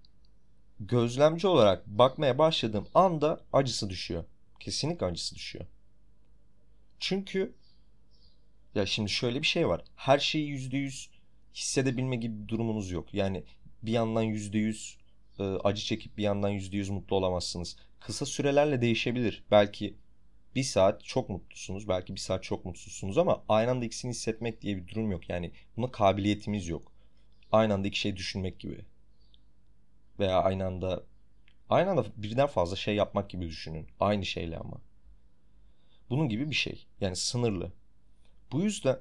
gözlemci 0.80 1.48
olarak 1.48 1.88
bakmaya 1.88 2.38
başladığım 2.38 2.88
anda 2.94 3.42
acısı 3.54 3.90
düşüyor. 3.90 4.24
Kesinlikle 4.60 5.06
acısı 5.06 5.36
düşüyor. 5.36 5.66
Çünkü 7.00 7.56
ya 8.76 8.86
şimdi 8.86 9.10
şöyle 9.10 9.42
bir 9.42 9.48
şey 9.48 9.68
var. 9.68 9.84
Her 9.96 10.20
şeyi 10.20 10.48
yüzde 10.48 10.78
yüz 10.78 11.10
hissedebilme 11.56 12.16
gibi 12.16 12.44
bir 12.44 12.48
durumunuz 12.48 12.92
yok. 12.92 13.14
Yani 13.14 13.44
bir 13.84 13.92
yandan 13.92 14.24
yüzde 14.24 14.58
yüz 14.58 14.98
e, 15.40 15.44
acı 15.44 15.86
çekip 15.86 16.18
bir 16.18 16.24
yandan 16.24 16.50
yüzde 16.50 16.78
yüz 16.78 16.90
mutlu 16.90 17.16
olamazsınız. 17.16 17.78
Kısa 18.00 18.26
sürelerle 18.26 18.82
değişebilir. 18.82 19.44
Belki 19.52 19.98
bir 20.56 20.64
saat 20.64 21.04
çok 21.04 21.30
mutlusunuz. 21.30 21.88
Belki 21.88 22.16
bir 22.16 22.20
saat 22.20 22.44
çok 22.44 22.66
mutsuzsunuz 22.66 23.18
ama 23.18 23.44
aynı 23.50 23.72
anda 23.72 23.86
ikisini 23.86 24.12
hissetmek 24.12 24.62
diye 24.62 24.78
bir 24.78 24.88
durum 24.88 25.12
yok. 25.12 25.30
Yani 25.30 25.52
buna 25.78 25.92
kabiliyetimiz 25.92 26.68
yok. 26.68 26.92
Aynı 27.52 27.74
anda 27.74 27.88
iki 27.88 28.00
şey 28.00 28.16
düşünmek 28.16 28.60
gibi 28.60 28.86
veya 30.20 30.44
aynı 30.44 30.66
anda 30.66 31.04
aynı 31.70 31.90
anda 31.90 32.06
birden 32.18 32.48
fazla 32.48 32.76
şey 32.76 32.96
yapmak 32.96 33.30
gibi 33.30 33.48
düşünün. 33.48 33.88
Aynı 34.00 34.26
şeyle 34.26 34.58
ama. 34.58 34.82
Bunun 36.10 36.30
gibi 36.30 36.50
bir 36.50 36.56
şey. 36.56 36.86
Yani 37.02 37.16
sınırlı. 37.16 37.72
Bu 38.52 38.62
yüzden 38.62 39.00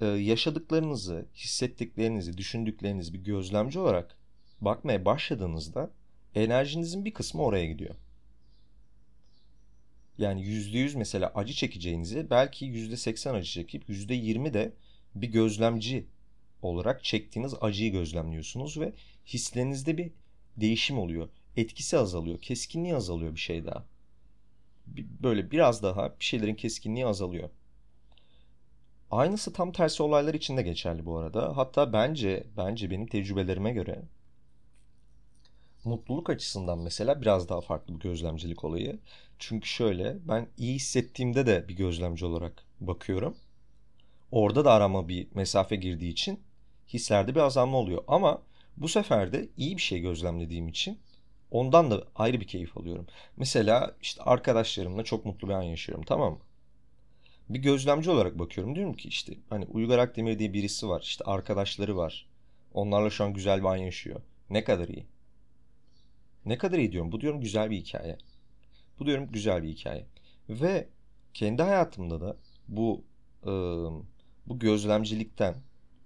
e, 0.00 0.06
yaşadıklarınızı, 0.06 1.26
hissettiklerinizi, 1.34 2.38
düşündüklerinizi 2.38 3.14
bir 3.14 3.24
gözlemci 3.24 3.78
olarak 3.78 4.16
bakmaya 4.60 5.04
başladığınızda 5.04 5.90
enerjinizin 6.34 7.04
bir 7.04 7.14
kısmı 7.14 7.42
oraya 7.42 7.66
gidiyor. 7.66 7.94
Yani 10.18 10.42
yüzde 10.42 10.78
yüz 10.78 10.94
mesela 10.94 11.32
acı 11.34 11.52
çekeceğinizi 11.52 12.30
belki 12.30 12.64
yüzde 12.64 12.96
seksen 12.96 13.34
acı 13.34 13.50
çekip 13.50 13.88
yüzde 13.88 14.14
yirmi 14.14 14.54
de 14.54 14.72
bir 15.14 15.28
gözlemci 15.28 16.06
olarak 16.62 17.04
çektiğiniz 17.04 17.54
acıyı 17.60 17.92
gözlemliyorsunuz 17.92 18.80
ve 18.80 18.92
hislerinizde 19.26 19.98
bir 19.98 20.12
değişim 20.56 20.98
oluyor. 20.98 21.28
Etkisi 21.56 21.98
azalıyor, 21.98 22.38
keskinliği 22.38 22.96
azalıyor 22.96 23.34
bir 23.34 23.40
şey 23.40 23.64
daha. 23.64 23.84
Böyle 24.96 25.50
biraz 25.50 25.82
daha 25.82 26.20
bir 26.20 26.24
şeylerin 26.24 26.54
keskinliği 26.54 27.06
azalıyor. 27.06 27.50
Aynısı 29.10 29.52
tam 29.52 29.72
tersi 29.72 30.02
olaylar 30.02 30.34
için 30.34 30.56
de 30.56 30.62
geçerli 30.62 31.06
bu 31.06 31.18
arada. 31.18 31.56
Hatta 31.56 31.92
bence 31.92 32.46
bence 32.56 32.90
benim 32.90 33.06
tecrübelerime 33.06 33.72
göre 33.72 34.02
mutluluk 35.84 36.30
açısından 36.30 36.78
mesela 36.78 37.20
biraz 37.20 37.48
daha 37.48 37.60
farklı 37.60 37.94
bir 37.94 38.00
gözlemcilik 38.00 38.64
olayı. 38.64 38.98
Çünkü 39.38 39.68
şöyle 39.68 40.16
ben 40.28 40.48
iyi 40.56 40.74
hissettiğimde 40.74 41.46
de 41.46 41.68
bir 41.68 41.76
gözlemci 41.76 42.26
olarak 42.26 42.64
bakıyorum. 42.80 43.36
Orada 44.30 44.64
da 44.64 44.72
arama 44.72 45.08
bir 45.08 45.28
mesafe 45.34 45.76
girdiği 45.76 46.12
için 46.12 46.40
hislerde 46.88 47.34
bir 47.34 47.40
azalma 47.40 47.78
oluyor. 47.78 48.04
Ama 48.08 48.42
bu 48.76 48.88
sefer 48.88 49.32
de 49.32 49.48
iyi 49.56 49.76
bir 49.76 49.82
şey 49.82 50.00
gözlemlediğim 50.00 50.68
için 50.68 50.98
ondan 51.50 51.90
da 51.90 52.04
ayrı 52.14 52.40
bir 52.40 52.46
keyif 52.46 52.76
alıyorum. 52.76 53.06
Mesela 53.36 53.96
işte 54.02 54.22
arkadaşlarımla 54.22 55.04
çok 55.04 55.24
mutlu 55.26 55.48
bir 55.48 55.52
an 55.52 55.62
yaşıyorum 55.62 56.04
tamam 56.04 56.32
mı? 56.32 56.40
Bir 57.48 57.58
gözlemci 57.58 58.10
olarak 58.10 58.38
bakıyorum 58.38 58.74
diyorum 58.74 58.94
ki 58.94 59.08
işte 59.08 59.34
hani 59.50 59.64
Uygar 59.64 59.98
Akdemir 59.98 60.38
diye 60.38 60.52
birisi 60.52 60.88
var. 60.88 61.02
işte 61.02 61.24
arkadaşları 61.24 61.96
var. 61.96 62.26
Onlarla 62.74 63.10
şu 63.10 63.24
an 63.24 63.34
güzel 63.34 63.60
bir 63.60 63.66
an 63.66 63.76
yaşıyor. 63.76 64.20
Ne 64.50 64.64
kadar 64.64 64.88
iyi. 64.88 65.06
Ne 66.46 66.58
kadar 66.58 66.78
iyi 66.78 66.92
diyorum. 66.92 67.12
Bu 67.12 67.20
diyorum 67.20 67.40
güzel 67.40 67.70
bir 67.70 67.76
hikaye. 67.76 68.18
Bu 68.98 69.06
diyorum 69.06 69.28
güzel 69.32 69.62
bir 69.62 69.68
hikaye. 69.68 70.06
Ve 70.48 70.88
kendi 71.34 71.62
hayatımda 71.62 72.20
da 72.20 72.36
bu 72.68 73.04
ıı, 73.46 73.92
bu 74.46 74.58
gözlemcilikten, 74.58 75.54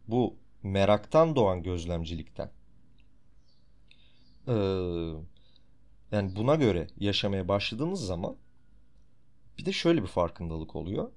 bu 0.09 0.37
meraktan 0.63 1.37
doğan 1.37 1.63
gözlemcilikten 1.63 2.51
ee, 4.49 4.53
yani 6.13 6.37
buna 6.37 6.55
göre 6.55 6.87
yaşamaya 6.99 7.49
başladığınız 7.49 8.07
zaman 8.07 8.37
bir 9.59 9.65
de 9.65 9.73
şöyle 9.73 10.03
bir 10.03 10.07
farkındalık 10.07 10.77
oluyor. 10.77 11.13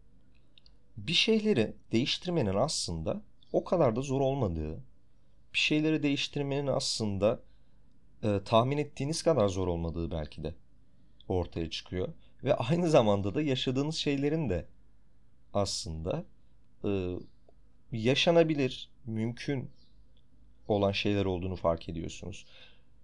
Bir 0.97 1.13
şeyleri 1.13 1.75
değiştirmenin 1.91 2.55
aslında 2.55 3.21
o 3.53 3.63
kadar 3.63 3.95
da 3.95 4.01
zor 4.01 4.21
olmadığı, 4.21 4.83
bir 5.53 5.59
şeyleri 5.59 6.03
değiştirmenin 6.03 6.67
aslında 6.67 7.39
e, 8.23 8.39
tahmin 8.45 8.77
ettiğiniz 8.77 9.23
kadar 9.23 9.47
zor 9.47 9.67
olmadığı 9.67 10.11
belki 10.11 10.43
de 10.43 10.55
ortaya 11.27 11.69
çıkıyor. 11.69 12.13
Ve 12.43 12.55
aynı 12.55 12.89
zamanda 12.89 13.35
da 13.35 13.41
yaşadığınız 13.41 13.95
şeylerin 13.95 14.49
de 14.49 14.65
aslında 15.53 16.25
e, 16.85 17.15
yaşanabilir, 17.91 18.89
mümkün 19.05 19.71
olan 20.67 20.91
şeyler 20.91 21.25
olduğunu 21.25 21.55
fark 21.55 21.89
ediyorsunuz. 21.89 22.45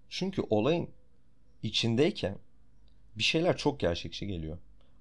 Çünkü 0.09 0.41
olayın 0.49 0.89
içindeyken 1.63 2.37
bir 3.15 3.23
şeyler 3.23 3.57
çok 3.57 3.79
gerçekçi 3.79 4.27
geliyor. 4.27 4.57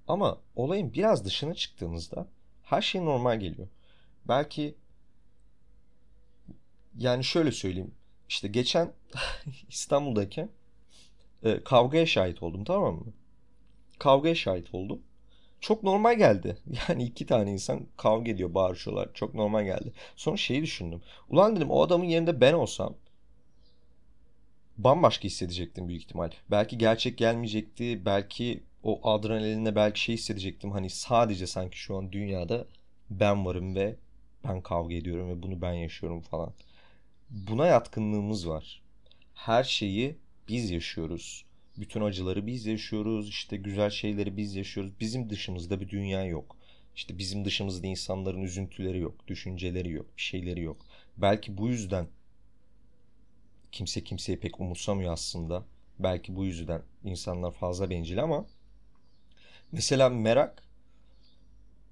Ama 0.08 0.38
olayın 0.56 0.92
biraz 0.92 1.24
dışına 1.24 1.54
çıktığınızda 1.54 2.26
her 2.62 2.82
şey 2.82 3.04
normal 3.04 3.40
geliyor. 3.40 3.68
Belki 4.28 4.74
yani 6.98 7.24
şöyle 7.24 7.52
söyleyeyim. 7.52 7.94
İşte 8.28 8.48
geçen 8.48 8.92
İstanbul'dayken 9.68 10.48
e, 11.44 11.64
kavgaya 11.64 12.06
şahit 12.06 12.42
oldum 12.42 12.64
tamam 12.64 12.94
mı? 12.94 13.12
Kavgaya 13.98 14.34
şahit 14.34 14.74
oldum. 14.74 15.02
Çok 15.60 15.82
normal 15.82 16.18
geldi. 16.18 16.56
Yani 16.88 17.04
iki 17.04 17.26
tane 17.26 17.52
insan 17.52 17.86
kavga 17.96 18.30
ediyor, 18.30 18.54
bağırışıyorlar. 18.54 19.08
Çok 19.14 19.34
normal 19.34 19.64
geldi. 19.64 19.92
Sonra 20.16 20.36
şeyi 20.36 20.62
düşündüm. 20.62 21.02
Ulan 21.30 21.56
dedim 21.56 21.70
o 21.70 21.82
adamın 21.82 22.04
yerinde 22.04 22.40
ben 22.40 22.52
olsam 22.52 22.94
bambaşka 24.78 25.24
hissedecektim 25.24 25.88
büyük 25.88 26.02
ihtimal. 26.02 26.30
Belki 26.50 26.78
gerçek 26.78 27.18
gelmeyecekti. 27.18 28.06
Belki 28.06 28.62
o 28.82 29.10
adrenalinle 29.10 29.76
belki 29.76 30.00
şey 30.00 30.14
hissedecektim. 30.14 30.70
Hani 30.72 30.90
sadece 30.90 31.46
sanki 31.46 31.78
şu 31.78 31.96
an 31.96 32.12
dünyada 32.12 32.66
ben 33.10 33.46
varım 33.46 33.74
ve 33.74 33.96
ben 34.44 34.60
kavga 34.60 34.94
ediyorum 34.94 35.28
ve 35.28 35.42
bunu 35.42 35.62
ben 35.62 35.72
yaşıyorum 35.72 36.20
falan. 36.20 36.52
Buna 37.30 37.66
yatkınlığımız 37.66 38.48
var. 38.48 38.82
Her 39.34 39.64
şeyi 39.64 40.16
biz 40.48 40.70
yaşıyoruz. 40.70 41.44
Bütün 41.76 42.00
acıları 42.00 42.46
biz 42.46 42.66
yaşıyoruz. 42.66 43.28
İşte 43.28 43.56
güzel 43.56 43.90
şeyleri 43.90 44.36
biz 44.36 44.56
yaşıyoruz. 44.56 44.92
Bizim 45.00 45.30
dışımızda 45.30 45.80
bir 45.80 45.88
dünya 45.88 46.24
yok. 46.24 46.56
İşte 46.96 47.18
bizim 47.18 47.44
dışımızda 47.44 47.86
insanların 47.86 48.42
üzüntüleri 48.42 48.98
yok, 48.98 49.28
düşünceleri 49.28 49.90
yok, 49.90 50.06
bir 50.16 50.22
şeyleri 50.22 50.60
yok. 50.60 50.86
Belki 51.16 51.58
bu 51.58 51.68
yüzden 51.68 52.06
kimse 53.74 54.04
kimseyi 54.04 54.40
pek 54.40 54.60
umursamıyor 54.60 55.12
aslında. 55.12 55.64
Belki 55.98 56.36
bu 56.36 56.44
yüzden 56.44 56.82
insanlar 57.04 57.52
fazla 57.52 57.90
bencil 57.90 58.22
ama 58.22 58.46
mesela 59.72 60.08
merak 60.08 60.62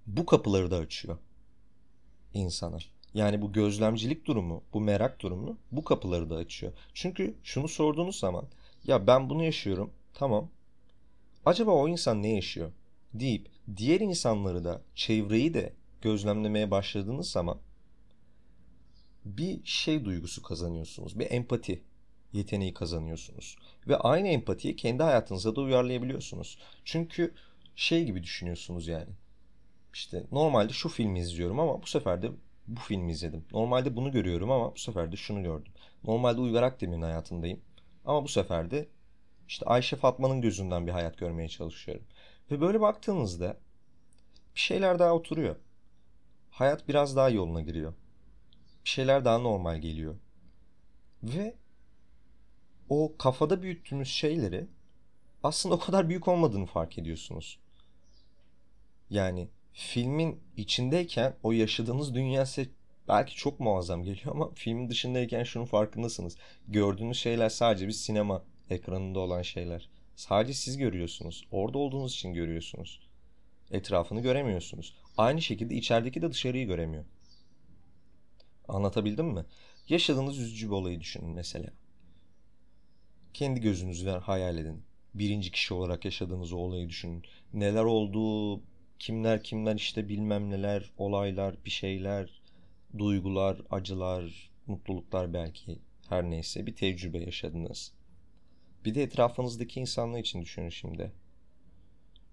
bu 0.06 0.26
kapıları 0.26 0.70
da 0.70 0.76
açıyor 0.76 1.18
insana. 2.34 2.78
Yani 3.14 3.42
bu 3.42 3.52
gözlemcilik 3.52 4.26
durumu, 4.26 4.62
bu 4.72 4.80
merak 4.80 5.20
durumu 5.22 5.58
bu 5.72 5.84
kapıları 5.84 6.30
da 6.30 6.36
açıyor. 6.36 6.72
Çünkü 6.94 7.34
şunu 7.42 7.68
sorduğunuz 7.68 8.18
zaman 8.18 8.44
ya 8.86 9.06
ben 9.06 9.30
bunu 9.30 9.44
yaşıyorum 9.44 9.90
tamam. 10.14 10.48
Acaba 11.44 11.70
o 11.70 11.88
insan 11.88 12.22
ne 12.22 12.34
yaşıyor? 12.34 12.72
deyip 13.14 13.48
diğer 13.76 14.00
insanları 14.00 14.64
da 14.64 14.82
çevreyi 14.94 15.54
de 15.54 15.72
gözlemlemeye 16.02 16.70
başladığınız 16.70 17.30
zaman 17.30 17.58
bir 19.24 19.64
şey 19.64 20.04
duygusu 20.04 20.42
kazanıyorsunuz. 20.42 21.18
Bir 21.18 21.30
empati 21.30 21.82
yeteneği 22.32 22.74
kazanıyorsunuz. 22.74 23.56
Ve 23.88 23.96
aynı 23.96 24.28
empatiyi 24.28 24.76
kendi 24.76 25.02
hayatınıza 25.02 25.56
da 25.56 25.60
uyarlayabiliyorsunuz. 25.60 26.58
Çünkü 26.84 27.34
şey 27.76 28.04
gibi 28.04 28.22
düşünüyorsunuz 28.22 28.88
yani. 28.88 29.10
İşte 29.94 30.24
normalde 30.32 30.72
şu 30.72 30.88
filmi 30.88 31.18
izliyorum 31.18 31.60
ama 31.60 31.82
bu 31.82 31.86
sefer 31.86 32.22
de 32.22 32.30
bu 32.66 32.80
filmi 32.80 33.12
izledim. 33.12 33.44
Normalde 33.52 33.96
bunu 33.96 34.12
görüyorum 34.12 34.50
ama 34.50 34.74
bu 34.74 34.78
sefer 34.78 35.12
de 35.12 35.16
şunu 35.16 35.42
gördüm. 35.42 35.72
Normalde 36.04 36.40
Uygar 36.40 36.62
Akdem'in 36.62 37.02
hayatındayım. 37.02 37.60
Ama 38.04 38.24
bu 38.24 38.28
sefer 38.28 38.70
de 38.70 38.88
işte 39.48 39.66
Ayşe 39.66 39.96
Fatma'nın 39.96 40.40
gözünden 40.40 40.86
bir 40.86 40.92
hayat 40.92 41.18
görmeye 41.18 41.48
çalışıyorum. 41.48 42.04
Ve 42.50 42.60
böyle 42.60 42.80
baktığınızda 42.80 43.56
bir 44.54 44.60
şeyler 44.60 44.98
daha 44.98 45.14
oturuyor. 45.14 45.56
Hayat 46.50 46.88
biraz 46.88 47.16
daha 47.16 47.28
yoluna 47.28 47.60
giriyor. 47.60 47.94
Bir 48.84 48.88
şeyler 48.88 49.24
daha 49.24 49.38
normal 49.38 49.78
geliyor. 49.78 50.16
Ve 51.22 51.54
o 52.88 53.16
kafada 53.18 53.62
büyüttüğünüz 53.62 54.08
şeyleri 54.08 54.66
aslında 55.42 55.74
o 55.74 55.78
kadar 55.78 56.08
büyük 56.08 56.28
olmadığını 56.28 56.66
fark 56.66 56.98
ediyorsunuz. 56.98 57.58
Yani 59.10 59.48
filmin 59.72 60.40
içindeyken 60.56 61.36
o 61.42 61.52
yaşadığınız 61.52 62.14
dünya 62.14 62.46
size 62.46 62.68
belki 63.08 63.34
çok 63.34 63.60
muazzam 63.60 64.04
geliyor 64.04 64.34
ama 64.34 64.50
filmin 64.54 64.88
dışındayken 64.88 65.42
şunun 65.44 65.64
farkındasınız. 65.64 66.36
Gördüğünüz 66.68 67.18
şeyler 67.18 67.48
sadece 67.48 67.86
bir 67.86 67.92
sinema 67.92 68.42
ekranında 68.70 69.18
olan 69.18 69.42
şeyler. 69.42 69.88
Sadece 70.16 70.54
siz 70.54 70.76
görüyorsunuz. 70.76 71.46
Orada 71.52 71.78
olduğunuz 71.78 72.12
için 72.12 72.34
görüyorsunuz. 72.34 73.00
Etrafını 73.70 74.20
göremiyorsunuz. 74.20 74.94
Aynı 75.16 75.42
şekilde 75.42 75.74
içerideki 75.74 76.22
de 76.22 76.30
dışarıyı 76.30 76.66
göremiyor. 76.66 77.04
Anlatabildim 78.68 79.26
mi? 79.26 79.44
Yaşadığınız 79.88 80.38
üzücü 80.38 80.66
bir 80.66 80.72
olayı 80.72 81.00
düşünün 81.00 81.30
mesela. 81.30 81.70
Kendi 83.34 83.60
gözünüzden 83.60 84.20
hayal 84.20 84.58
edin. 84.58 84.82
Birinci 85.14 85.50
kişi 85.50 85.74
olarak 85.74 86.04
yaşadığınız 86.04 86.52
o 86.52 86.56
olayı 86.56 86.88
düşünün. 86.88 87.24
Neler 87.54 87.84
oldu, 87.84 88.60
kimler 88.98 89.42
kimler 89.42 89.76
işte 89.76 90.08
bilmem 90.08 90.50
neler, 90.50 90.90
olaylar, 90.98 91.64
bir 91.64 91.70
şeyler, 91.70 92.42
duygular, 92.98 93.62
acılar, 93.70 94.50
mutluluklar 94.66 95.32
belki 95.34 95.78
her 96.08 96.30
neyse 96.30 96.66
bir 96.66 96.74
tecrübe 96.76 97.18
yaşadınız. 97.18 97.92
Bir 98.84 98.94
de 98.94 99.02
etrafınızdaki 99.02 99.80
insanlar 99.80 100.18
için 100.18 100.42
düşünün 100.42 100.68
şimdi. 100.68 101.12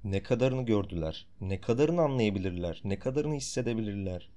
Ne 0.04 0.24
kadarını 0.24 0.66
gördüler, 0.66 1.28
ne 1.42 1.62
kadarını 1.62 2.02
anlayabilirler, 2.02 2.82
ne 2.84 3.00
kadarını 3.00 3.36
hissedebilirler. 3.36 4.30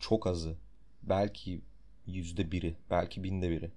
Çok 0.00 0.26
azı. 0.26 0.56
Belki 1.02 1.60
yüzde 2.06 2.52
biri, 2.52 2.76
belki 2.90 3.24
binde 3.24 3.50
biri. 3.50 3.70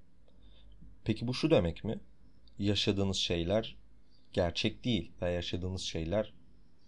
Peki 1.03 1.27
bu 1.27 1.34
şu 1.34 1.51
demek 1.51 1.84
mi? 1.84 2.00
Yaşadığınız 2.60 3.18
şeyler 3.18 3.75
gerçek 4.34 4.84
değil 4.86 5.12
ve 5.22 5.32
yaşadığınız 5.32 5.82
şeyler 5.82 6.34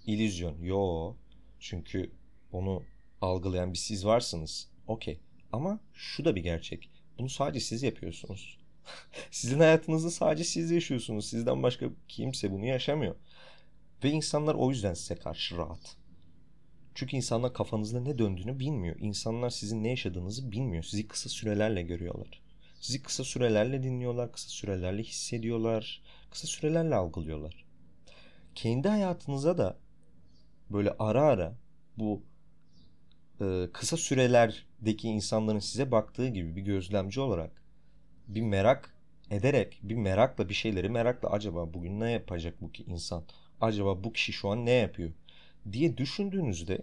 illüzyon. 0.06 0.62
Yo. 0.62 1.14
Çünkü 1.60 2.12
onu 2.52 2.84
algılayan 3.22 3.74
bir 3.74 3.78
siz 3.78 4.06
varsınız. 4.06 4.70
Okey. 4.88 5.20
Ama 5.52 5.80
şu 5.94 6.26
da 6.26 6.36
bir 6.36 6.44
gerçek. 6.44 6.90
Bunu 7.20 7.30
sadece 7.30 7.66
siz 7.66 7.84
yapıyorsunuz. 7.84 8.58
Sizin 9.32 9.60
hayatınızda 9.60 10.12
sadece 10.12 10.44
siz 10.44 10.72
yaşıyorsunuz. 10.72 11.30
Sizden 11.30 11.64
başka 11.64 11.90
kimse 12.08 12.52
bunu 12.52 12.66
yaşamıyor. 12.66 13.16
Ve 14.04 14.10
insanlar 14.10 14.56
o 14.56 14.70
yüzden 14.70 14.94
size 14.94 15.16
karşı 15.16 15.58
rahat. 15.58 15.98
Çünkü 16.96 17.16
insanlar 17.16 17.54
kafanızda 17.54 18.00
ne 18.02 18.18
döndüğünü 18.18 18.60
bilmiyor. 18.60 18.96
İnsanlar 19.00 19.50
sizin 19.50 19.84
ne 19.84 19.90
yaşadığınızı 19.90 20.52
bilmiyor. 20.52 20.84
Sizi 20.84 21.08
kısa 21.08 21.30
sürelerle 21.30 21.82
görüyorlar. 21.82 22.42
Sizi 22.80 23.04
kısa 23.04 23.24
sürelerle 23.24 23.84
dinliyorlar, 23.84 24.32
kısa 24.32 24.50
sürelerle 24.50 25.04
hissediyorlar, 25.04 26.02
kısa 26.32 26.48
sürelerle 26.48 26.96
algılıyorlar. 26.96 27.66
Kendi 28.56 28.88
hayatınıza 28.88 29.58
da 29.58 29.78
böyle 30.70 30.96
ara 31.00 31.22
ara 31.22 31.56
bu 31.98 32.24
e, 33.42 33.68
kısa 33.74 33.98
sürelerdeki 33.98 35.08
insanların 35.10 35.60
size 35.60 35.92
baktığı 35.92 36.28
gibi 36.28 36.56
bir 36.56 36.62
gözlemci 36.62 37.22
olarak 37.22 37.62
bir 38.28 38.42
merak 38.42 38.96
ederek 39.32 39.80
bir 39.84 39.96
merakla 39.96 40.50
bir 40.50 40.54
şeyleri 40.54 40.90
merakla 40.90 41.30
acaba 41.30 41.74
bugün 41.74 42.00
ne 42.00 42.12
yapacak 42.12 42.62
bu 42.62 42.72
ki 42.72 42.84
insan? 42.84 43.24
Acaba 43.62 44.04
bu 44.04 44.14
kişi 44.14 44.34
şu 44.34 44.50
an 44.50 44.66
ne 44.66 44.72
yapıyor? 44.72 45.12
Diye 45.72 45.98
düşündüğünüzde 45.98 46.82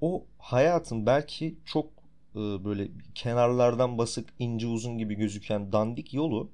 o 0.00 0.26
hayatın 0.38 1.06
belki 1.06 1.58
çok 1.64 1.86
e, 2.34 2.38
böyle 2.38 2.88
kenarlardan 3.14 3.98
basık 3.98 4.28
ince 4.38 4.66
uzun 4.66 4.98
gibi 4.98 5.14
gözüken 5.14 5.72
dandik 5.72 6.14
yolu 6.14 6.50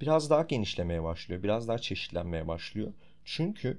biraz 0.00 0.30
daha 0.30 0.42
genişlemeye 0.42 1.02
başlıyor. 1.02 1.42
Biraz 1.42 1.68
daha 1.68 1.78
çeşitlenmeye 1.78 2.48
başlıyor. 2.48 2.92
Çünkü 3.24 3.78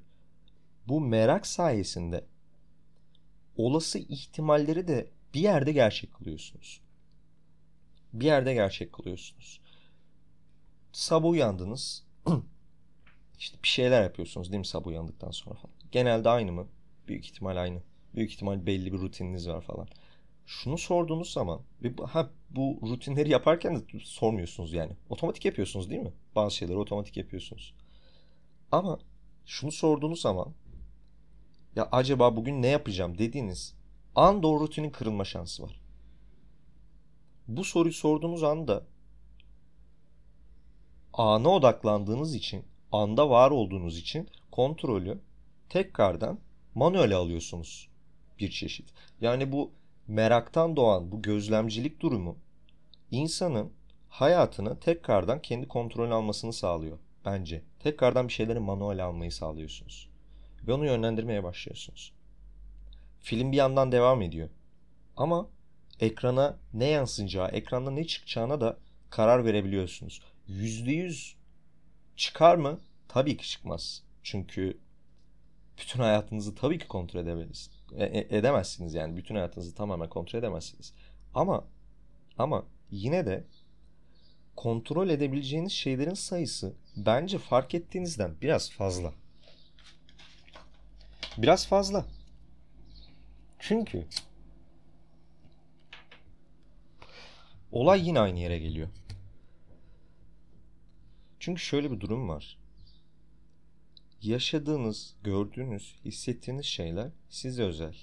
bu 0.88 1.01
merak 1.01 1.47
sayesinde 1.47 2.25
olası 3.58 3.99
ihtimalleri 3.99 4.88
de 4.88 5.10
bir 5.34 5.39
yerde 5.39 5.71
gerçek 5.71 6.13
kılıyorsunuz. 6.13 6.82
Bir 8.13 8.25
yerde 8.25 8.54
gerçek 8.54 8.93
kılıyorsunuz. 8.93 9.62
Sabah 10.91 11.30
uyandınız. 11.30 12.04
işte 13.39 13.58
bir 13.63 13.67
şeyler 13.67 14.04
yapıyorsunuz 14.04 14.52
değil 14.52 14.60
mi 14.60 14.65
sabah 14.65 14.88
uyandıktan 14.88 15.32
sonra 15.32 15.56
falan. 15.56 15.76
Genelde 15.91 16.30
aynı 16.30 16.52
mı? 16.52 16.67
Büyük 17.08 17.26
ihtimal 17.26 17.58
aynı. 17.58 17.82
Büyük 18.15 18.32
ihtimal 18.32 18.65
belli 18.65 18.93
bir 18.93 18.98
rutininiz 18.98 19.48
var 19.48 19.62
falan. 19.62 19.88
Şunu 20.45 20.78
sorduğunuz 20.78 21.34
zaman 21.34 21.62
ha 22.06 22.30
bu 22.50 22.80
rutinleri 22.84 23.30
yaparken 23.30 23.76
de 23.76 24.00
sormuyorsunuz 24.04 24.74
yani. 24.74 24.91
Otomatik 25.10 25.45
yapıyorsunuz 25.45 25.89
değil 25.89 26.02
mi? 26.02 26.13
Bazı 26.36 26.56
şeyleri 26.56 26.78
otomatik 26.78 27.17
yapıyorsunuz. 27.17 27.74
Ama 28.71 29.00
şunu 29.45 29.71
sorduğunuz 29.71 30.21
zaman 30.21 30.54
ya 31.76 31.89
acaba 31.91 32.36
bugün 32.36 32.62
ne 32.62 32.67
yapacağım 32.67 33.17
dediğiniz 33.17 33.76
anda 34.15 34.48
o 34.48 34.60
rutinin 34.60 34.89
kırılma 34.89 35.26
şansı 35.26 35.63
var. 35.63 35.82
Bu 37.48 37.63
soruyu 37.63 37.93
sorduğunuz 37.93 38.43
anda 38.43 38.84
ana 41.13 41.50
odaklandığınız 41.50 42.36
için, 42.36 42.65
anda 42.95 43.29
var 43.29 43.51
olduğunuz 43.51 43.97
için 43.97 44.29
kontrolü 44.51 45.19
tekrardan 45.69 46.39
manuele 46.75 47.15
alıyorsunuz 47.15 47.89
bir 48.39 48.51
çeşit. 48.51 48.89
Yani 49.21 49.51
bu 49.51 49.71
meraktan 50.08 50.75
doğan 50.75 51.12
bu 51.12 51.21
gözlemcilik 51.21 52.01
durumu 52.01 52.38
insanın 53.12 53.71
hayatını 54.10 54.79
tekrardan 54.79 55.41
kendi 55.41 55.67
kontrolünü 55.67 56.13
almasını 56.13 56.53
sağlıyor 56.53 56.97
bence. 57.25 57.62
Tekrardan 57.79 58.27
bir 58.27 58.34
şeyleri 58.34 58.60
manuel 58.60 59.05
almayı 59.05 59.31
sağlıyorsunuz 59.31 60.10
ve 60.67 60.73
onu 60.73 60.86
yönlendirmeye 60.86 61.43
başlıyorsunuz. 61.43 62.13
Film 63.19 63.51
bir 63.51 63.58
yandan 63.58 63.91
devam 63.91 64.21
ediyor. 64.21 64.49
Ama 65.17 65.47
ekrana 65.99 66.58
ne 66.73 66.86
yansınacağı, 66.86 67.47
ekranda 67.47 67.91
ne 67.91 68.08
çıkacağına 68.08 68.62
da 68.62 68.77
karar 69.10 69.45
verebiliyorsunuz. 69.45 70.21
%100 70.49 71.35
çıkar 72.15 72.56
mı? 72.56 72.80
Tabii 73.08 73.38
ki 73.38 73.49
çıkmaz. 73.49 74.04
Çünkü 74.23 74.78
bütün 75.78 75.99
hayatınızı 75.99 76.56
tabii 76.56 76.80
ki 76.80 76.88
kontrol 76.88 77.19
edebiliriz. 77.19 77.69
E, 77.97 78.06
e, 78.06 78.38
edemezsiniz 78.38 78.93
yani. 78.93 79.17
Bütün 79.17 79.36
hayatınızı 79.36 79.75
tamamen 79.75 80.10
kontrol 80.10 80.39
edemezsiniz. 80.39 80.93
Ama 81.34 81.65
ama 82.38 82.65
yine 82.91 83.25
de 83.25 83.43
kontrol 84.56 85.10
edebileceğiniz 85.10 85.71
şeylerin 85.71 86.13
sayısı 86.13 86.73
bence 86.97 87.38
fark 87.38 87.75
ettiğinizden 87.75 88.36
biraz 88.41 88.71
fazla. 88.71 89.13
Biraz 91.38 91.67
fazla. 91.67 92.06
Çünkü 93.60 94.08
olay 97.71 98.08
yine 98.08 98.19
aynı 98.19 98.39
yere 98.39 98.60
geliyor. 98.60 98.89
Çünkü 101.45 101.62
şöyle 101.62 101.91
bir 101.91 101.99
durum 101.99 102.29
var. 102.29 102.58
Yaşadığınız, 104.21 105.15
gördüğünüz, 105.23 105.95
hissettiğiniz 106.05 106.65
şeyler 106.65 107.12
size 107.29 107.63
özel. 107.63 107.95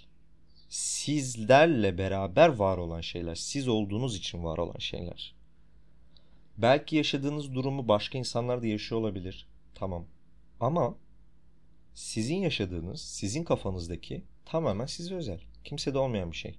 Sizlerle 0.69 1.99
beraber 1.99 2.49
var 2.49 2.79
olan 2.79 3.01
şeyler, 3.01 3.35
siz 3.35 3.69
olduğunuz 3.69 4.17
için 4.17 4.45
var 4.45 4.59
olan 4.59 4.79
şeyler. 4.79 5.35
Belki 6.59 6.97
yaşadığınız 6.97 7.55
durumu 7.55 7.89
başka 7.89 8.19
insanlar 8.19 8.63
da 8.63 8.67
yaşıyor 8.67 9.01
olabilir. 9.01 9.47
Tamam. 9.75 10.07
Ama 10.61 10.97
sizin 11.95 12.37
yaşadığınız, 12.37 13.01
sizin 13.01 13.45
kafanızdaki 13.45 14.25
tamamen 14.45 14.87
size 14.87 15.15
özel. 15.15 15.41
Kimsede 15.65 15.99
olmayan 15.99 16.31
bir 16.31 16.37
şey. 16.37 16.59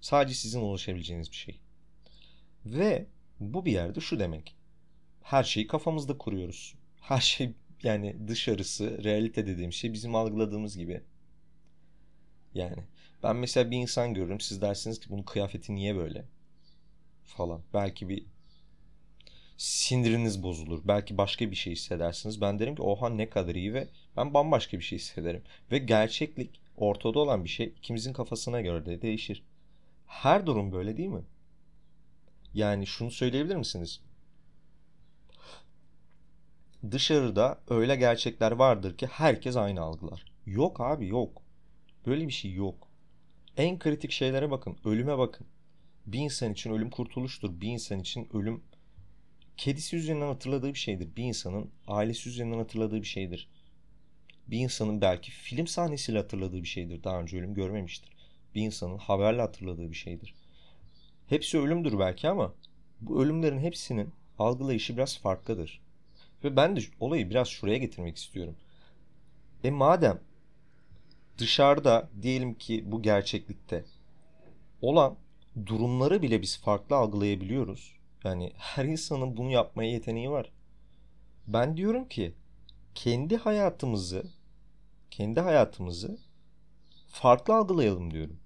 Sadece 0.00 0.34
sizin 0.34 0.60
ulaşabileceğiniz 0.60 1.30
bir 1.30 1.36
şey. 1.36 1.60
Ve 2.66 3.06
bu 3.40 3.64
bir 3.64 3.72
yerde 3.72 4.00
şu 4.00 4.18
demek. 4.18 4.63
Her 5.24 5.44
şeyi 5.44 5.66
kafamızda 5.66 6.18
kuruyoruz. 6.18 6.74
Her 7.00 7.20
şey 7.20 7.52
yani 7.82 8.16
dışarısı, 8.28 9.04
realite 9.04 9.46
dediğim 9.46 9.72
şey 9.72 9.92
bizim 9.92 10.14
algıladığımız 10.14 10.76
gibi. 10.78 11.02
Yani 12.54 12.82
ben 13.22 13.36
mesela 13.36 13.70
bir 13.70 13.76
insan 13.76 14.14
görürüm. 14.14 14.40
Siz 14.40 14.62
dersiniz 14.62 15.00
ki 15.00 15.10
bunun 15.10 15.22
kıyafeti 15.22 15.74
niye 15.74 15.96
böyle? 15.96 16.24
falan. 17.24 17.60
Belki 17.74 18.08
bir 18.08 18.26
siniriniz 19.56 20.42
bozulur. 20.42 20.80
Belki 20.84 21.18
başka 21.18 21.50
bir 21.50 21.56
şey 21.56 21.72
hissedersiniz. 21.72 22.40
Ben 22.40 22.58
derim 22.58 22.76
ki 22.76 22.82
oha 22.82 23.08
ne 23.08 23.30
kadar 23.30 23.54
iyi 23.54 23.74
ve 23.74 23.88
ben 24.16 24.34
bambaşka 24.34 24.78
bir 24.78 24.84
şey 24.84 24.98
hissederim. 24.98 25.42
Ve 25.70 25.78
gerçeklik 25.78 26.60
ortada 26.76 27.18
olan 27.18 27.44
bir 27.44 27.48
şey 27.48 27.66
ikimizin 27.66 28.12
kafasına 28.12 28.60
göre 28.60 28.86
de 28.86 29.02
değişir. 29.02 29.42
Her 30.06 30.46
durum 30.46 30.72
böyle 30.72 30.96
değil 30.96 31.08
mi? 31.08 31.22
Yani 32.54 32.86
şunu 32.86 33.10
söyleyebilir 33.10 33.56
misiniz? 33.56 34.00
Dışarıda 36.90 37.60
öyle 37.68 37.96
gerçekler 37.96 38.52
vardır 38.52 38.96
ki 38.96 39.06
herkes 39.06 39.56
aynı 39.56 39.80
algılar. 39.80 40.24
Yok 40.46 40.80
abi 40.80 41.08
yok. 41.08 41.42
Böyle 42.06 42.28
bir 42.28 42.32
şey 42.32 42.52
yok. 42.52 42.88
En 43.56 43.78
kritik 43.78 44.10
şeylere 44.10 44.50
bakın. 44.50 44.76
Ölüme 44.84 45.18
bakın. 45.18 45.46
Bir 46.06 46.18
insan 46.18 46.52
için 46.52 46.70
ölüm 46.70 46.90
kurtuluştur. 46.90 47.60
Bir 47.60 47.68
insan 47.68 48.00
için 48.00 48.28
ölüm 48.32 48.62
kedisi 49.56 49.96
üzerinden 49.96 50.26
hatırladığı 50.26 50.68
bir 50.68 50.78
şeydir. 50.78 51.16
Bir 51.16 51.24
insanın 51.24 51.70
ailesi 51.86 52.28
üzerinden 52.28 52.58
hatırladığı 52.58 52.96
bir 52.96 53.06
şeydir. 53.06 53.48
Bir 54.46 54.58
insanın 54.58 55.00
belki 55.00 55.30
film 55.30 55.66
sahnesiyle 55.66 56.18
hatırladığı 56.18 56.62
bir 56.62 56.68
şeydir. 56.68 57.04
Daha 57.04 57.20
önce 57.20 57.38
ölüm 57.38 57.54
görmemiştir. 57.54 58.10
Bir 58.54 58.62
insanın 58.62 58.98
haberle 58.98 59.40
hatırladığı 59.40 59.90
bir 59.90 59.96
şeydir. 59.96 60.34
Hepsi 61.26 61.58
ölümdür 61.58 61.98
belki 61.98 62.28
ama 62.28 62.54
bu 63.00 63.22
ölümlerin 63.22 63.58
hepsinin 63.58 64.10
algılayışı 64.38 64.96
biraz 64.96 65.18
farklıdır. 65.18 65.83
Ve 66.44 66.56
ben 66.56 66.76
de 66.76 66.80
olayı 67.00 67.30
biraz 67.30 67.48
şuraya 67.48 67.78
getirmek 67.78 68.16
istiyorum. 68.16 68.56
E 69.64 69.70
madem 69.70 70.20
dışarıda 71.38 72.08
diyelim 72.22 72.54
ki 72.54 72.92
bu 72.92 73.02
gerçeklikte 73.02 73.84
olan 74.82 75.16
durumları 75.66 76.22
bile 76.22 76.42
biz 76.42 76.58
farklı 76.58 76.96
algılayabiliyoruz. 76.96 77.92
Yani 78.24 78.52
her 78.56 78.84
insanın 78.84 79.36
bunu 79.36 79.50
yapmaya 79.50 79.90
yeteneği 79.90 80.30
var. 80.30 80.52
Ben 81.46 81.76
diyorum 81.76 82.08
ki 82.08 82.34
kendi 82.94 83.36
hayatımızı 83.36 84.24
kendi 85.10 85.40
hayatımızı 85.40 86.18
farklı 87.08 87.54
algılayalım 87.54 88.10
diyorum. 88.10 88.40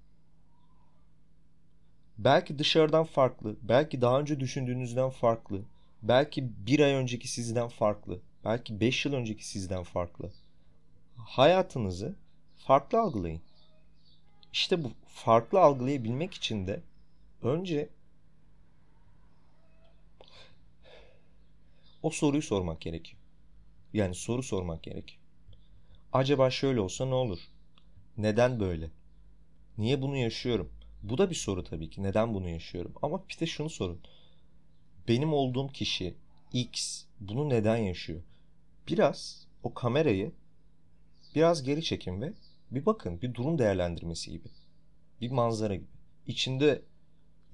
Belki 2.18 2.58
dışarıdan 2.58 3.04
farklı, 3.04 3.56
belki 3.62 4.00
daha 4.00 4.20
önce 4.20 4.40
düşündüğünüzden 4.40 5.10
farklı, 5.10 5.62
belki 6.02 6.66
bir 6.66 6.80
ay 6.80 6.92
önceki 6.92 7.28
sizden 7.28 7.68
farklı, 7.68 8.20
belki 8.44 8.80
beş 8.80 9.04
yıl 9.04 9.12
önceki 9.12 9.48
sizden 9.48 9.82
farklı. 9.82 10.32
Hayatınızı 11.16 12.14
farklı 12.56 13.00
algılayın. 13.00 13.42
İşte 14.52 14.84
bu 14.84 14.90
farklı 15.06 15.60
algılayabilmek 15.60 16.34
için 16.34 16.66
de 16.66 16.80
önce 17.42 17.88
o 22.02 22.10
soruyu 22.10 22.42
sormak 22.42 22.80
gerekiyor. 22.80 23.22
Yani 23.92 24.14
soru 24.14 24.42
sormak 24.42 24.82
gerekiyor. 24.82 25.20
Acaba 26.12 26.50
şöyle 26.50 26.80
olsa 26.80 27.06
ne 27.06 27.14
olur? 27.14 27.38
Neden 28.16 28.60
böyle? 28.60 28.90
Niye 29.78 30.02
bunu 30.02 30.16
yaşıyorum? 30.16 30.72
Bu 31.02 31.18
da 31.18 31.30
bir 31.30 31.34
soru 31.34 31.64
tabii 31.64 31.90
ki. 31.90 32.02
Neden 32.02 32.34
bunu 32.34 32.48
yaşıyorum? 32.48 32.94
Ama 33.02 33.28
bir 33.28 33.40
de 33.40 33.46
şunu 33.46 33.70
sorun. 33.70 34.00
Benim 35.08 35.32
olduğum 35.32 35.68
kişi 35.68 36.14
X 36.52 37.04
bunu 37.20 37.48
neden 37.48 37.76
yaşıyor? 37.76 38.22
Biraz 38.88 39.46
o 39.62 39.74
kamerayı 39.74 40.32
biraz 41.34 41.62
geri 41.62 41.82
çekin 41.82 42.20
ve 42.20 42.32
bir 42.70 42.86
bakın. 42.86 43.22
Bir 43.22 43.34
durum 43.34 43.58
değerlendirmesi 43.58 44.30
gibi. 44.30 44.48
Bir 45.20 45.30
manzara 45.30 45.74
gibi. 45.74 45.86
İçinde 46.26 46.82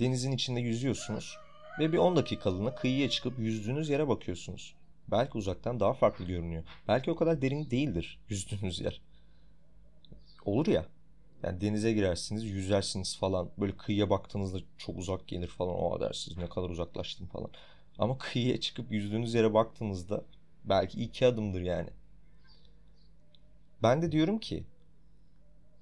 denizin 0.01 0.33
içinde 0.33 0.61
yüzüyorsunuz 0.61 1.39
ve 1.79 1.93
bir 1.93 1.99
10 1.99 2.17
dakikalığına 2.17 2.75
kıyıya 2.75 3.11
çıkıp 3.11 3.39
yüzdüğünüz 3.39 3.89
yere 3.89 4.09
bakıyorsunuz. 4.09 4.75
Belki 5.11 5.39
uzaktan 5.39 5.81
daha 5.81 5.93
farklı 5.93 6.25
görünüyor. 6.25 6.65
Belki 6.89 7.11
o 7.11 7.17
kadar 7.17 7.43
derin 7.43 7.71
değildir 7.71 8.19
yüzdüğünüz 8.29 8.81
yer. 8.81 9.01
Olur 10.45 10.67
ya. 10.67 10.87
Yani 11.45 11.61
denize 11.61 11.93
girersiniz, 11.93 12.45
yüzersiniz 12.45 13.17
falan. 13.17 13.51
Böyle 13.59 13.77
kıyıya 13.77 14.11
baktığınızda 14.11 14.59
çok 14.79 14.99
uzak 14.99 15.29
gelir 15.29 15.47
falan. 15.47 15.75
O 15.75 16.01
dersiniz 16.01 16.39
ne 16.39 16.49
kadar 16.49 16.71
uzaklaştım 16.71 17.27
falan. 17.27 17.51
Ama 17.99 18.19
kıyıya 18.19 18.61
çıkıp 18.61 18.93
yüzdüğünüz 18.93 19.35
yere 19.35 19.55
baktığınızda 19.55 20.25
belki 20.65 21.05
iki 21.05 21.27
adımdır 21.27 21.61
yani. 21.61 21.89
Ben 23.83 24.03
de 24.03 24.13
diyorum 24.13 24.39
ki 24.39 24.65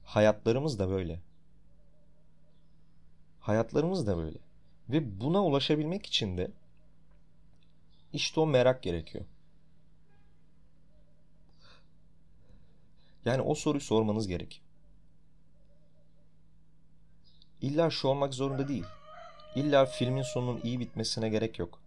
hayatlarımız 0.05 0.79
da 0.79 0.89
böyle. 0.89 1.21
Hayatlarımız 3.41 4.07
da 4.07 4.17
böyle. 4.17 4.39
Ve 4.89 5.21
buna 5.21 5.45
ulaşabilmek 5.45 6.07
için 6.07 6.39
de 6.39 6.51
işte 8.13 8.41
o 8.41 8.47
merak 8.47 8.83
gerekiyor. 8.83 9.25
Yani 13.25 13.43
o 13.43 13.55
soruyu 13.55 13.81
sormanız 13.81 14.29
gerek. 14.29 14.63
İlla 17.63 17.91
şu 17.91 18.09
olmak 18.09 18.35
zorunda 18.35 18.69
değil. 18.69 18.85
İlla 19.55 19.87
filmin 19.87 20.23
sonunun 20.23 20.61
iyi 20.65 20.81
bitmesine 20.81 21.29
gerek 21.29 21.59
yok. 21.59 21.83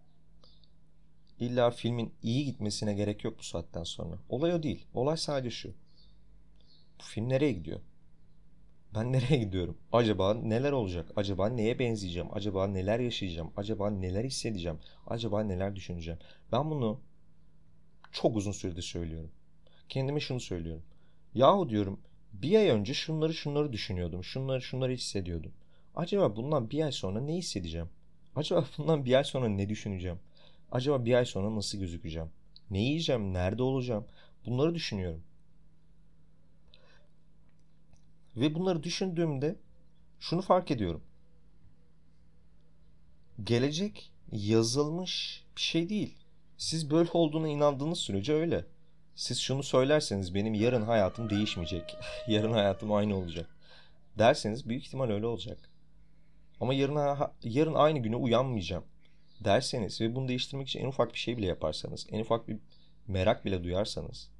İlla 1.40 1.70
filmin 1.70 2.14
iyi 2.22 2.44
gitmesine 2.44 2.94
gerek 2.94 3.24
yok 3.24 3.38
bu 3.38 3.42
saatten 3.42 3.84
sonra. 3.84 4.18
Olay 4.28 4.54
o 4.54 4.62
değil. 4.62 4.86
Olay 4.94 5.16
sadece 5.16 5.50
şu. 5.50 5.68
Bu 7.00 7.04
film 7.04 7.28
nereye 7.28 7.52
gidiyor? 7.52 7.80
Ben 8.94 9.12
nereye 9.12 9.36
gidiyorum? 9.36 9.78
Acaba 9.92 10.34
neler 10.34 10.72
olacak? 10.72 11.12
Acaba 11.16 11.48
neye 11.48 11.78
benzeyeceğim? 11.78 12.28
Acaba 12.32 12.66
neler 12.66 13.00
yaşayacağım? 13.00 13.52
Acaba 13.56 13.90
neler 13.90 14.24
hissedeceğim? 14.24 14.78
Acaba 15.06 15.42
neler 15.42 15.76
düşüneceğim? 15.76 16.20
Ben 16.52 16.70
bunu 16.70 17.00
çok 18.12 18.36
uzun 18.36 18.52
süredir 18.52 18.82
söylüyorum. 18.82 19.30
Kendime 19.88 20.20
şunu 20.20 20.40
söylüyorum. 20.40 20.82
Yahu 21.34 21.68
diyorum 21.68 22.00
bir 22.32 22.56
ay 22.56 22.68
önce 22.68 22.94
şunları 22.94 23.34
şunları 23.34 23.72
düşünüyordum. 23.72 24.24
Şunları 24.24 24.62
şunları 24.62 24.92
hissediyordum. 24.92 25.52
Acaba 25.96 26.36
bundan 26.36 26.70
bir 26.70 26.82
ay 26.84 26.92
sonra 26.92 27.20
ne 27.20 27.34
hissedeceğim? 27.34 27.88
Acaba 28.36 28.64
bundan 28.78 29.04
bir 29.04 29.14
ay 29.14 29.24
sonra 29.24 29.48
ne 29.48 29.68
düşüneceğim? 29.68 30.18
Acaba 30.72 31.04
bir 31.04 31.14
ay 31.14 31.24
sonra 31.24 31.56
nasıl 31.56 31.78
gözükeceğim? 31.78 32.30
Ne 32.70 32.78
yiyeceğim? 32.82 33.32
Nerede 33.32 33.62
olacağım? 33.62 34.06
Bunları 34.46 34.74
düşünüyorum. 34.74 35.22
Ve 38.36 38.54
bunları 38.54 38.82
düşündüğümde 38.82 39.56
şunu 40.20 40.42
fark 40.42 40.70
ediyorum. 40.70 41.02
Gelecek 43.44 44.10
yazılmış 44.32 45.44
bir 45.56 45.60
şey 45.60 45.88
değil. 45.88 46.14
Siz 46.58 46.90
böyle 46.90 47.10
olduğuna 47.12 47.48
inandığınız 47.48 47.98
sürece 47.98 48.32
öyle. 48.32 48.64
Siz 49.14 49.38
şunu 49.38 49.62
söylerseniz 49.62 50.34
benim 50.34 50.54
yarın 50.54 50.82
hayatım 50.82 51.30
değişmeyecek. 51.30 51.96
yarın 52.28 52.52
hayatım 52.52 52.92
aynı 52.92 53.16
olacak. 53.16 53.56
Derseniz 54.18 54.68
büyük 54.68 54.86
ihtimal 54.86 55.10
öyle 55.10 55.26
olacak. 55.26 55.58
Ama 56.60 56.74
yarın 56.74 57.18
yarın 57.42 57.74
aynı 57.74 57.98
güne 57.98 58.16
uyanmayacağım 58.16 58.84
derseniz 59.44 60.00
ve 60.00 60.14
bunu 60.14 60.28
değiştirmek 60.28 60.68
için 60.68 60.80
en 60.80 60.86
ufak 60.86 61.12
bir 61.12 61.18
şey 61.18 61.36
bile 61.36 61.46
yaparsanız, 61.46 62.06
en 62.10 62.20
ufak 62.20 62.48
bir 62.48 62.58
merak 63.08 63.44
bile 63.44 63.64
duyarsanız 63.64 64.30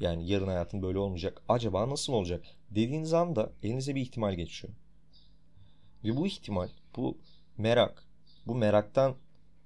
yani 0.00 0.30
yarın 0.30 0.46
hayatım 0.46 0.82
böyle 0.82 0.98
olmayacak. 0.98 1.42
Acaba 1.48 1.90
nasıl 1.90 2.12
olacak? 2.12 2.44
Dediğiniz 2.70 3.12
anda 3.12 3.52
elinize 3.62 3.94
bir 3.94 4.00
ihtimal 4.00 4.34
geçiyor. 4.34 4.74
Ve 6.04 6.16
bu 6.16 6.26
ihtimal, 6.26 6.68
bu 6.96 7.18
merak, 7.58 8.04
bu 8.46 8.54
meraktan 8.54 9.16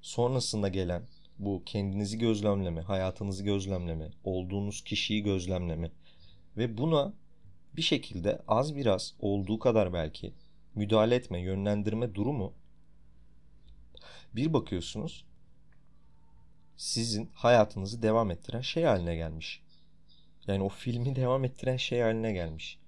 sonrasında 0.00 0.68
gelen 0.68 1.02
bu 1.38 1.62
kendinizi 1.66 2.18
gözlemleme, 2.18 2.80
hayatınızı 2.80 3.44
gözlemleme, 3.44 4.10
olduğunuz 4.24 4.84
kişiyi 4.84 5.22
gözlemleme 5.22 5.90
ve 6.56 6.78
buna 6.78 7.12
bir 7.76 7.82
şekilde 7.82 8.42
az 8.48 8.76
biraz 8.76 9.14
olduğu 9.20 9.58
kadar 9.58 9.92
belki 9.92 10.32
müdahale 10.78 11.14
etme, 11.14 11.40
yönlendirme 11.40 12.14
durumu 12.14 12.54
bir 14.32 14.52
bakıyorsunuz 14.52 15.26
sizin 16.76 17.30
hayatınızı 17.34 18.02
devam 18.02 18.30
ettiren 18.30 18.60
şey 18.60 18.84
haline 18.84 19.16
gelmiş. 19.16 19.62
Yani 20.46 20.62
o 20.62 20.68
filmi 20.68 21.16
devam 21.16 21.44
ettiren 21.44 21.76
şey 21.76 22.00
haline 22.00 22.32
gelmiş. 22.32 22.78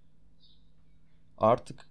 Artık 1.39 1.89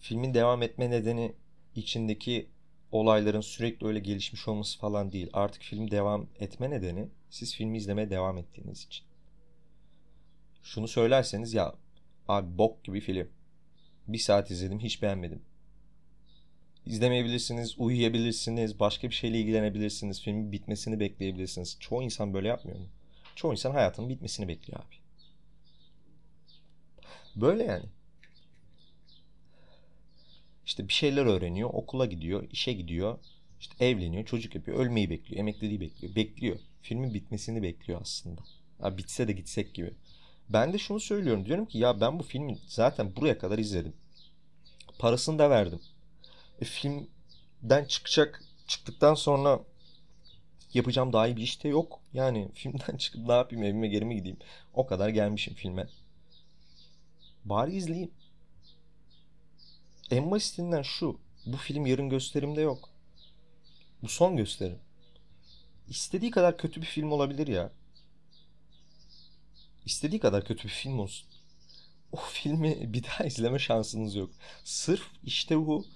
filmin 0.00 0.34
devam 0.34 0.62
etme 0.62 0.90
nedeni 0.90 1.34
içindeki 1.74 2.48
olayların 2.92 3.40
sürekli 3.40 3.86
öyle 3.86 3.98
gelişmiş 3.98 4.48
olması 4.48 4.78
falan 4.78 5.12
değil. 5.12 5.30
Artık 5.32 5.62
film 5.62 5.90
devam 5.90 6.26
etme 6.38 6.70
nedeni 6.70 7.08
siz 7.30 7.54
filmi 7.54 7.78
izlemeye 7.78 8.10
devam 8.10 8.38
ettiğiniz 8.38 8.84
için. 8.84 9.06
Şunu 10.62 10.88
söylerseniz 10.88 11.54
ya 11.54 11.74
abi 12.28 12.58
bok 12.58 12.84
gibi 12.84 13.00
film. 13.00 13.28
Bir 14.08 14.18
saat 14.18 14.50
izledim 14.50 14.80
hiç 14.80 15.02
beğenmedim. 15.02 15.42
İzlemeyebilirsiniz, 16.86 17.74
uyuyabilirsiniz, 17.78 18.80
başka 18.80 19.08
bir 19.08 19.14
şeyle 19.14 19.40
ilgilenebilirsiniz, 19.40 20.22
filmin 20.22 20.52
bitmesini 20.52 21.00
bekleyebilirsiniz. 21.00 21.76
Çoğu 21.80 22.02
insan 22.02 22.34
böyle 22.34 22.48
yapmıyor 22.48 22.78
mu? 22.78 22.86
Çoğu 23.36 23.52
insan 23.52 23.70
hayatının 23.70 24.08
bitmesini 24.08 24.48
bekliyor 24.48 24.80
abi. 24.80 24.94
Böyle 27.36 27.64
yani. 27.64 27.84
İşte 30.66 30.88
bir 30.88 30.92
şeyler 30.92 31.26
öğreniyor, 31.26 31.70
okula 31.72 32.06
gidiyor, 32.06 32.48
işe 32.50 32.72
gidiyor, 32.72 33.18
işte 33.60 33.84
evleniyor, 33.84 34.24
çocuk 34.24 34.54
yapıyor, 34.54 34.78
ölmeyi 34.78 35.10
bekliyor, 35.10 35.40
emekliliği 35.40 35.80
bekliyor. 35.80 36.14
Bekliyor. 36.14 36.58
Filmin 36.82 37.14
bitmesini 37.14 37.62
bekliyor 37.62 38.00
aslında. 38.00 38.40
Ha, 38.80 38.98
bitse 38.98 39.28
de 39.28 39.32
gitsek 39.32 39.74
gibi. 39.74 39.94
Ben 40.52 40.72
de 40.72 40.78
şunu 40.78 41.00
söylüyorum. 41.00 41.44
Diyorum 41.44 41.66
ki 41.66 41.78
ya 41.78 42.00
ben 42.00 42.18
bu 42.18 42.22
filmi 42.22 42.58
zaten 42.66 43.16
buraya 43.16 43.38
kadar 43.38 43.58
izledim. 43.58 43.94
Parasını 44.98 45.38
da 45.38 45.50
verdim. 45.50 45.80
E, 46.60 46.64
filmden 46.64 47.84
çıkacak 47.88 48.42
çıktıktan 48.66 49.14
sonra 49.14 49.60
yapacağım 50.74 51.12
daha 51.12 51.26
iyi 51.26 51.36
bir 51.36 51.42
iş 51.42 51.64
de 51.64 51.68
yok. 51.68 52.00
Yani 52.12 52.48
filmden 52.54 52.96
çıkıp 52.96 53.26
ne 53.26 53.32
yapayım 53.32 53.64
evime 53.64 53.88
geri 53.88 54.04
mi 54.04 54.16
gideyim? 54.16 54.38
O 54.74 54.86
kadar 54.86 55.08
gelmişim 55.08 55.54
filme. 55.54 55.86
Bari 57.44 57.76
izleyeyim. 57.76 58.10
En 60.10 60.30
basitinden 60.30 60.82
şu. 60.82 61.20
Bu 61.46 61.56
film 61.56 61.86
yarın 61.86 62.08
gösterimde 62.08 62.60
yok. 62.60 62.88
Bu 64.02 64.08
son 64.08 64.36
gösterim. 64.36 64.78
İstediği 65.88 66.30
kadar 66.30 66.58
kötü 66.58 66.80
bir 66.80 66.86
film 66.86 67.12
olabilir 67.12 67.46
ya. 67.46 67.70
İstediği 69.86 70.20
kadar 70.20 70.44
kötü 70.44 70.64
bir 70.64 70.72
film 70.72 70.98
olsun. 70.98 71.28
O 72.12 72.16
filmi 72.16 72.76
bir 72.92 73.04
daha 73.04 73.24
izleme 73.24 73.58
şansınız 73.58 74.14
yok. 74.14 74.30
Sırf 74.64 75.02
işte 75.24 75.56
bu 75.58 75.86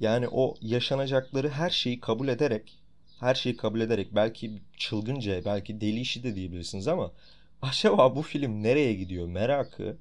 yani 0.00 0.28
o 0.28 0.54
yaşanacakları 0.60 1.50
her 1.50 1.70
şeyi 1.70 2.00
kabul 2.00 2.28
ederek 2.28 2.78
her 3.20 3.34
şeyi 3.34 3.56
kabul 3.56 3.80
ederek 3.80 4.14
belki 4.14 4.62
çılgınca 4.76 5.44
belki 5.44 5.80
deli 5.80 6.00
işi 6.00 6.22
de 6.22 6.34
diyebilirsiniz 6.36 6.88
ama 6.88 7.12
acaba 7.62 8.16
bu 8.16 8.22
film 8.22 8.62
nereye 8.62 8.94
gidiyor 8.94 9.26
merakı 9.26 9.96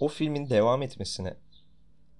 o 0.00 0.08
filmin 0.08 0.50
devam 0.50 0.82
etmesine 0.82 1.36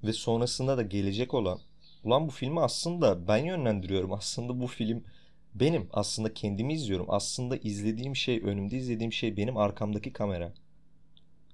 ve 0.05 0.12
sonrasında 0.12 0.77
da 0.77 0.83
gelecek 0.83 1.35
olan 1.35 1.61
ulan 2.05 2.27
bu 2.29 2.31
filmi 2.31 2.61
aslında 2.61 3.29
ben 3.29 3.44
yönlendiriyorum 3.44 4.12
aslında 4.12 4.61
bu 4.61 4.66
film 4.66 5.05
benim 5.54 5.88
aslında 5.92 6.34
kendimi 6.34 6.74
izliyorum 6.74 7.06
aslında 7.08 7.56
izlediğim 7.56 8.16
şey 8.16 8.40
önümde 8.44 8.76
izlediğim 8.76 9.12
şey 9.12 9.36
benim 9.36 9.56
arkamdaki 9.56 10.12
kamera 10.12 10.52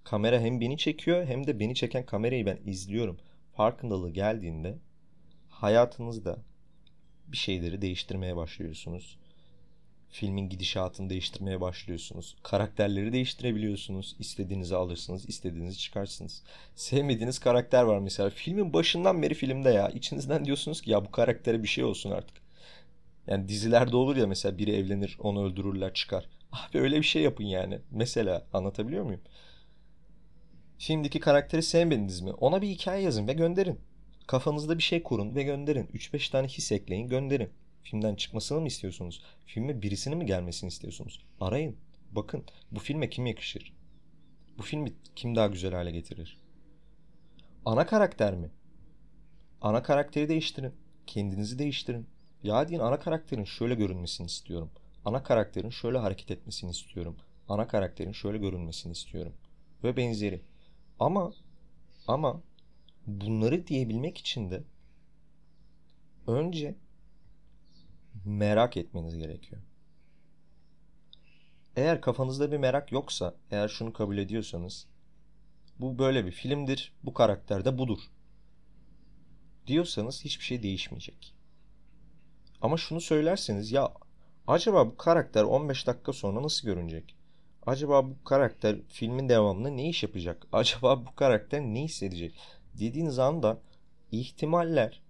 kamera 0.05 0.41
hem 0.41 0.61
beni 0.61 0.79
çekiyor 0.79 1.27
hem 1.27 1.47
de 1.47 1.61
beni 1.61 1.75
çeken 1.75 2.07
kamerayı 2.07 2.47
ben 2.47 2.59
izliyorum 2.67 3.19
farkındalığı 3.57 4.11
geldiğinde 4.11 4.79
hayatınızda 5.49 6.39
bir 7.29 7.37
şeyleri 7.37 7.83
değiştirmeye 7.83 8.37
başlıyorsunuz. 8.37 9.19
Filmin 10.11 10.49
gidişatını 10.49 11.11
değiştirmeye 11.11 11.61
başlıyorsunuz. 11.61 12.37
Karakterleri 12.43 13.13
değiştirebiliyorsunuz. 13.13 14.17
İstediğinizi 14.19 14.77
alırsınız, 14.77 15.29
istediğinizi 15.29 15.79
çıkarsınız. 15.79 16.43
Sevmediğiniz 16.75 17.39
karakter 17.39 17.83
var 17.83 17.99
mesela. 17.99 18.31
Filmin 18.31 18.73
başından 18.73 19.23
beri 19.23 19.35
filmde 19.35 19.71
ya. 19.71 19.89
İçinizden 19.89 20.45
diyorsunuz 20.45 20.81
ki 20.81 20.91
ya 20.91 21.05
bu 21.05 21.11
karaktere 21.11 21.63
bir 21.63 21.69
şey 21.69 21.85
olsun 21.85 22.11
artık. 22.11 22.46
Yani 23.27 23.49
dizilerde 23.49 23.97
olur 23.97 24.17
ya 24.17 24.27
mesela 24.27 24.59
biri 24.59 24.73
evlenir, 24.73 25.17
onu 25.21 25.45
öldürürler, 25.45 25.95
çıkar. 25.95 26.29
Abi 26.53 26.79
öyle 26.79 26.97
bir 26.97 27.03
şey 27.03 27.23
yapın 27.23 27.45
yani. 27.45 27.81
Mesela 27.91 28.47
anlatabiliyor 28.53 29.05
muyum? 29.05 29.21
Filmdeki 30.79 31.21
karakteri 31.21 31.63
sevmediniz 31.63 32.21
mi? 32.21 32.33
Ona 32.33 32.63
bir 32.63 32.69
hikaye 32.69 33.03
yazın 33.03 33.29
ve 33.29 33.33
gönderin. 33.33 33.81
Kafanızda 34.27 34.79
bir 34.79 34.83
şey 34.83 35.03
kurun 35.03 35.35
ve 35.35 35.43
gönderin. 35.43 35.87
3-5 35.87 36.31
tane 36.31 36.49
his 36.49 36.73
ekleyin 36.73 37.09
gönderin. 37.09 37.51
Filmden 37.83 38.15
çıkmasını 38.15 38.61
mı 38.61 38.67
istiyorsunuz? 38.67 39.23
Filme 39.47 39.83
birisinin 39.83 40.19
mi 40.19 40.27
gelmesini 40.27 40.69
istiyorsunuz? 40.69 41.25
Arayın. 41.41 41.77
Bakın 42.13 42.45
bu 42.71 42.81
filme 42.81 43.11
kim 43.11 43.27
yakışır? 43.27 43.73
Bu 44.59 44.63
filmi 44.63 44.93
kim 45.17 45.35
daha 45.35 45.47
güzel 45.47 45.73
hale 45.73 45.91
getirir? 45.91 46.39
Ana 47.65 47.87
karakter 47.87 48.35
mi? 48.35 48.51
Ana 49.61 49.83
karakteri 49.83 50.29
değiştirin. 50.29 50.73
Kendinizi 51.07 51.59
değiştirin. 51.59 52.07
Ya 52.43 52.69
deyin 52.69 52.81
ana 52.81 52.99
karakterin 52.99 53.45
şöyle 53.45 53.75
görünmesini 53.75 54.27
istiyorum. 54.27 54.71
Ana 55.05 55.23
karakterin 55.23 55.71
şöyle 55.71 55.99
hareket 55.99 56.31
etmesini 56.31 56.71
istiyorum. 56.71 57.17
Ana 57.49 57.69
karakterin 57.69 58.13
şöyle 58.13 58.39
görünmesini 58.39 58.93
istiyorum. 58.93 59.33
Ve 59.85 59.97
benzeri. 59.97 60.41
Ama 61.01 61.33
ama 62.07 62.43
bunları 63.07 63.67
diyebilmek 63.67 64.19
için 64.19 64.51
de 64.51 64.63
önce 66.27 66.75
merak 68.25 68.77
etmeniz 68.77 69.17
gerekiyor. 69.19 69.63
Eğer 71.77 72.01
kafanızda 72.01 72.53
bir 72.53 72.57
merak 72.57 72.93
yoksa, 72.93 73.35
eğer 73.51 73.69
şunu 73.69 73.93
kabul 73.93 74.19
ediyorsanız 74.19 74.87
bu 75.79 75.99
böyle 75.99 76.27
bir 76.27 76.31
filmdir, 76.31 76.93
bu 77.03 77.15
karakter 77.15 77.65
de 77.65 77.79
budur 77.79 77.99
diyorsanız 79.67 80.25
hiçbir 80.25 80.45
şey 80.45 80.63
değişmeyecek. 80.63 81.36
Ama 82.63 82.77
şunu 82.77 83.01
söylerseniz 83.01 83.73
ya 83.73 83.93
acaba 84.47 84.87
bu 84.87 84.97
karakter 84.97 85.45
15 85.45 85.87
dakika 85.87 86.13
sonra 86.13 86.43
nasıl 86.43 86.69
görünecek? 86.69 87.17
Acaba 87.67 88.11
bu 88.11 88.25
karakter 88.25 88.77
filmin 88.89 89.29
devamında 89.29 89.71
ne 89.71 89.89
iş 89.89 90.03
yapacak? 90.03 90.47
Acaba 90.53 91.07
bu 91.07 91.15
karakter 91.15 91.61
ne 91.61 91.83
hissedecek? 91.83 92.35
dediğiniz 92.79 93.19
anda 93.19 93.61
ihtimaller 94.13 95.03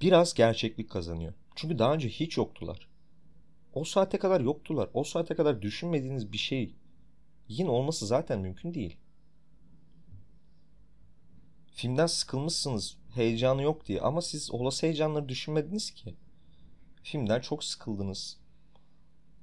biraz 0.00 0.34
gerçeklik 0.34 0.90
kazanıyor. 0.90 1.34
Çünkü 1.54 1.78
daha 1.78 1.94
önce 1.94 2.08
hiç 2.08 2.36
yoktular. 2.36 2.88
O 3.74 3.84
saate 3.84 4.18
kadar 4.18 4.40
yoktular. 4.40 4.88
O 4.94 5.04
saate 5.04 5.34
kadar 5.34 5.62
düşünmediğiniz 5.62 6.32
bir 6.32 6.38
şey 6.38 6.74
yine 7.48 7.70
olması 7.70 8.06
zaten 8.06 8.40
mümkün 8.40 8.74
değil. 8.74 8.96
Filmden 11.72 12.06
sıkılmışsınız, 12.06 12.96
heyecanı 13.16 13.62
yok 13.62 13.86
diye 13.86 14.00
ama 14.00 14.22
siz 14.22 14.50
olası 14.50 14.86
heyecanları 14.86 15.28
düşünmediniz 15.28 15.90
ki. 15.90 16.14
Filmden 17.02 17.40
çok 17.40 17.64
sıkıldınız. 17.64 18.36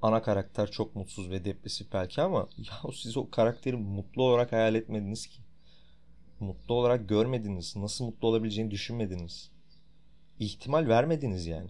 Ana 0.02 0.22
karakter 0.22 0.72
çok 0.72 0.96
mutsuz 0.96 1.30
ve 1.30 1.46
depresif 1.46 1.94
belki 1.94 2.22
ama 2.22 2.40
ya 2.58 2.92
siz 2.94 3.18
o 3.18 3.30
karakteri 3.30 3.76
mutlu 3.76 4.24
olarak 4.24 4.52
hayal 4.52 4.76
etmediniz 4.76 5.28
ki 5.28 5.42
mutlu 6.40 6.76
olarak 6.76 7.10
görmediniz. 7.10 7.76
Nasıl 7.76 8.06
mutlu 8.06 8.28
olabileceğini 8.28 8.72
düşünmediniz. 8.72 9.52
İhtimal 10.40 10.88
vermediniz 10.88 11.48
yani. 11.48 11.70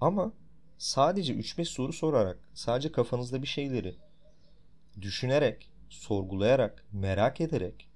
Ama 0.00 0.32
sadece 0.78 1.34
3-5 1.34 1.64
soru 1.64 1.92
sorarak, 1.92 2.48
sadece 2.54 2.92
kafanızda 2.92 3.42
bir 3.42 3.46
şeyleri 3.46 3.94
düşünerek, 5.00 5.70
sorgulayarak, 5.88 6.84
merak 6.92 7.40
ederek 7.40 7.88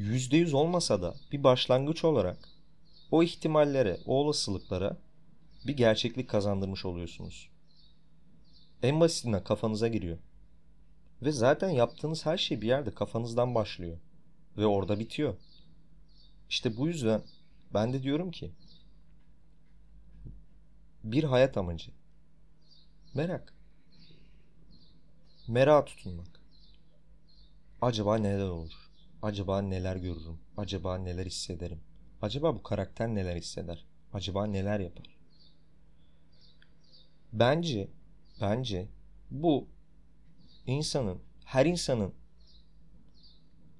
%100 0.00 0.52
olmasa 0.52 1.02
da 1.02 1.14
bir 1.32 1.44
başlangıç 1.44 2.04
olarak 2.04 2.48
o 3.10 3.22
ihtimallere, 3.22 4.00
o 4.06 4.14
olasılıklara 4.14 4.96
bir 5.66 5.76
gerçeklik 5.76 6.30
kazandırmış 6.30 6.84
oluyorsunuz. 6.84 7.48
En 8.82 9.00
basitinden 9.00 9.44
kafanıza 9.44 9.88
giriyor. 9.88 10.18
Ve 11.22 11.32
zaten 11.32 11.70
yaptığınız 11.70 12.26
her 12.26 12.36
şey 12.36 12.60
bir 12.60 12.66
yerde 12.66 12.94
kafanızdan 12.94 13.54
başlıyor. 13.54 13.98
Ve 14.56 14.66
orada 14.66 14.98
bitiyor. 14.98 15.36
İşte 16.48 16.76
bu 16.76 16.86
yüzden 16.86 17.22
ben 17.74 17.92
de 17.92 18.02
diyorum 18.02 18.30
ki 18.30 18.50
bir 21.04 21.24
hayat 21.24 21.56
amacı. 21.56 21.90
Merak. 23.14 23.54
Merak 25.48 25.86
tutunmak. 25.86 26.40
Acaba 27.82 28.16
neler 28.16 28.48
olur? 28.48 28.89
Acaba 29.22 29.62
neler 29.62 29.96
görürüm? 29.96 30.38
Acaba 30.56 30.98
neler 30.98 31.26
hissederim? 31.26 31.80
Acaba 32.22 32.54
bu 32.54 32.62
karakter 32.62 33.08
neler 33.08 33.36
hisseder? 33.36 33.84
Acaba 34.12 34.46
neler 34.46 34.80
yapar? 34.80 35.06
Bence, 37.32 37.88
bence 38.40 38.88
bu 39.30 39.68
insanın, 40.66 41.18
her 41.44 41.66
insanın 41.66 42.14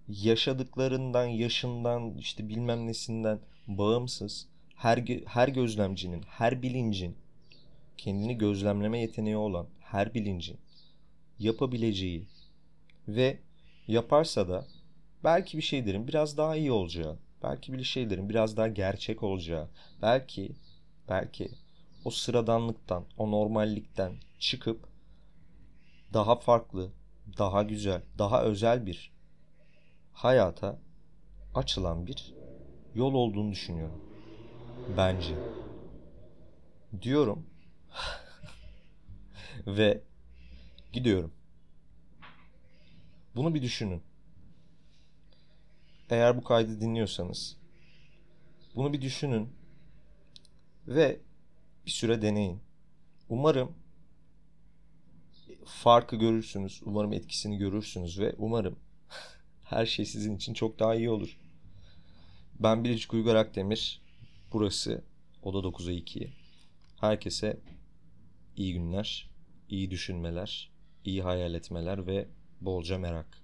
yaşadıklarından, 0.09 1.24
yaşından, 1.26 2.14
işte 2.14 2.48
bilmem 2.48 2.87
nesinden 2.87 3.40
bağımsız 3.66 4.48
her 4.76 4.98
her 5.26 5.48
gözlemcinin, 5.48 6.22
her 6.22 6.62
bilincin 6.62 7.16
kendini 7.96 8.38
gözlemleme 8.38 9.00
yeteneği 9.00 9.37
olan 9.37 9.66
her 9.81 10.14
bilincin 10.14 10.59
yapabileceği 11.38 12.26
ve 13.09 13.38
yaparsa 13.88 14.48
da 14.48 14.66
belki 15.24 15.56
bir 15.59 15.62
şeylerin 15.62 16.09
biraz 16.09 16.37
daha 16.38 16.56
iyi 16.56 16.72
olacağı, 16.72 17.18
belki 17.42 17.72
bir 17.72 17.85
şeylerin 17.85 18.28
biraz 18.28 18.56
daha 18.56 18.68
gerçek 18.68 19.22
olacağı, 19.22 19.68
belki 20.02 20.52
belki 21.09 21.50
o 22.04 22.11
sıradanlıktan, 22.11 23.04
o 23.18 23.30
normallikten 23.30 24.12
çıkıp 24.38 24.88
daha 26.12 26.37
farklı, 26.37 26.92
daha 27.38 27.62
güzel, 27.62 28.02
daha 28.18 28.42
özel 28.42 28.87
bir 28.87 29.12
hayata 30.12 30.78
açılan 31.54 32.06
bir 32.06 32.35
yol 32.94 33.14
olduğunu 33.14 33.52
düşünüyorum. 33.52 34.00
Bence. 34.88 35.40
Diyorum. 37.02 37.46
Ve 39.66 40.02
gidiyorum. 40.92 41.33
Bunu 43.35 43.54
bir 43.54 43.62
düşünün. 43.62 44.02
Eğer 46.10 46.36
bu 46.36 46.44
kaydı 46.44 46.80
dinliyorsanız 46.80 47.56
bunu 48.74 48.92
bir 48.92 49.00
düşünün 49.00 49.48
ve 50.86 51.20
bir 51.86 51.90
süre 51.90 52.22
deneyin. 52.22 52.60
Umarım 53.28 53.72
farkı 55.64 56.16
görürsünüz. 56.16 56.80
Umarım 56.84 57.12
etkisini 57.12 57.58
görürsünüz 57.58 58.18
ve 58.18 58.34
umarım 58.38 58.78
her 59.64 59.86
şey 59.86 60.04
sizin 60.04 60.36
için 60.36 60.54
çok 60.54 60.78
daha 60.78 60.94
iyi 60.94 61.10
olur. 61.10 61.38
Ben 62.60 62.84
Biricik 62.84 63.14
Uygar 63.14 63.34
Akdemir. 63.34 64.02
Burası 64.52 65.04
Oda 65.42 65.58
9'a 65.58 65.92
2. 65.92 66.32
Herkese 67.00 67.60
iyi 68.56 68.74
günler, 68.74 69.30
iyi 69.68 69.90
düşünmeler, 69.90 70.70
iyi 71.04 71.22
hayal 71.22 71.54
etmeler 71.54 72.06
ve 72.06 72.28
bolca 72.60 72.98
merak. 72.98 73.39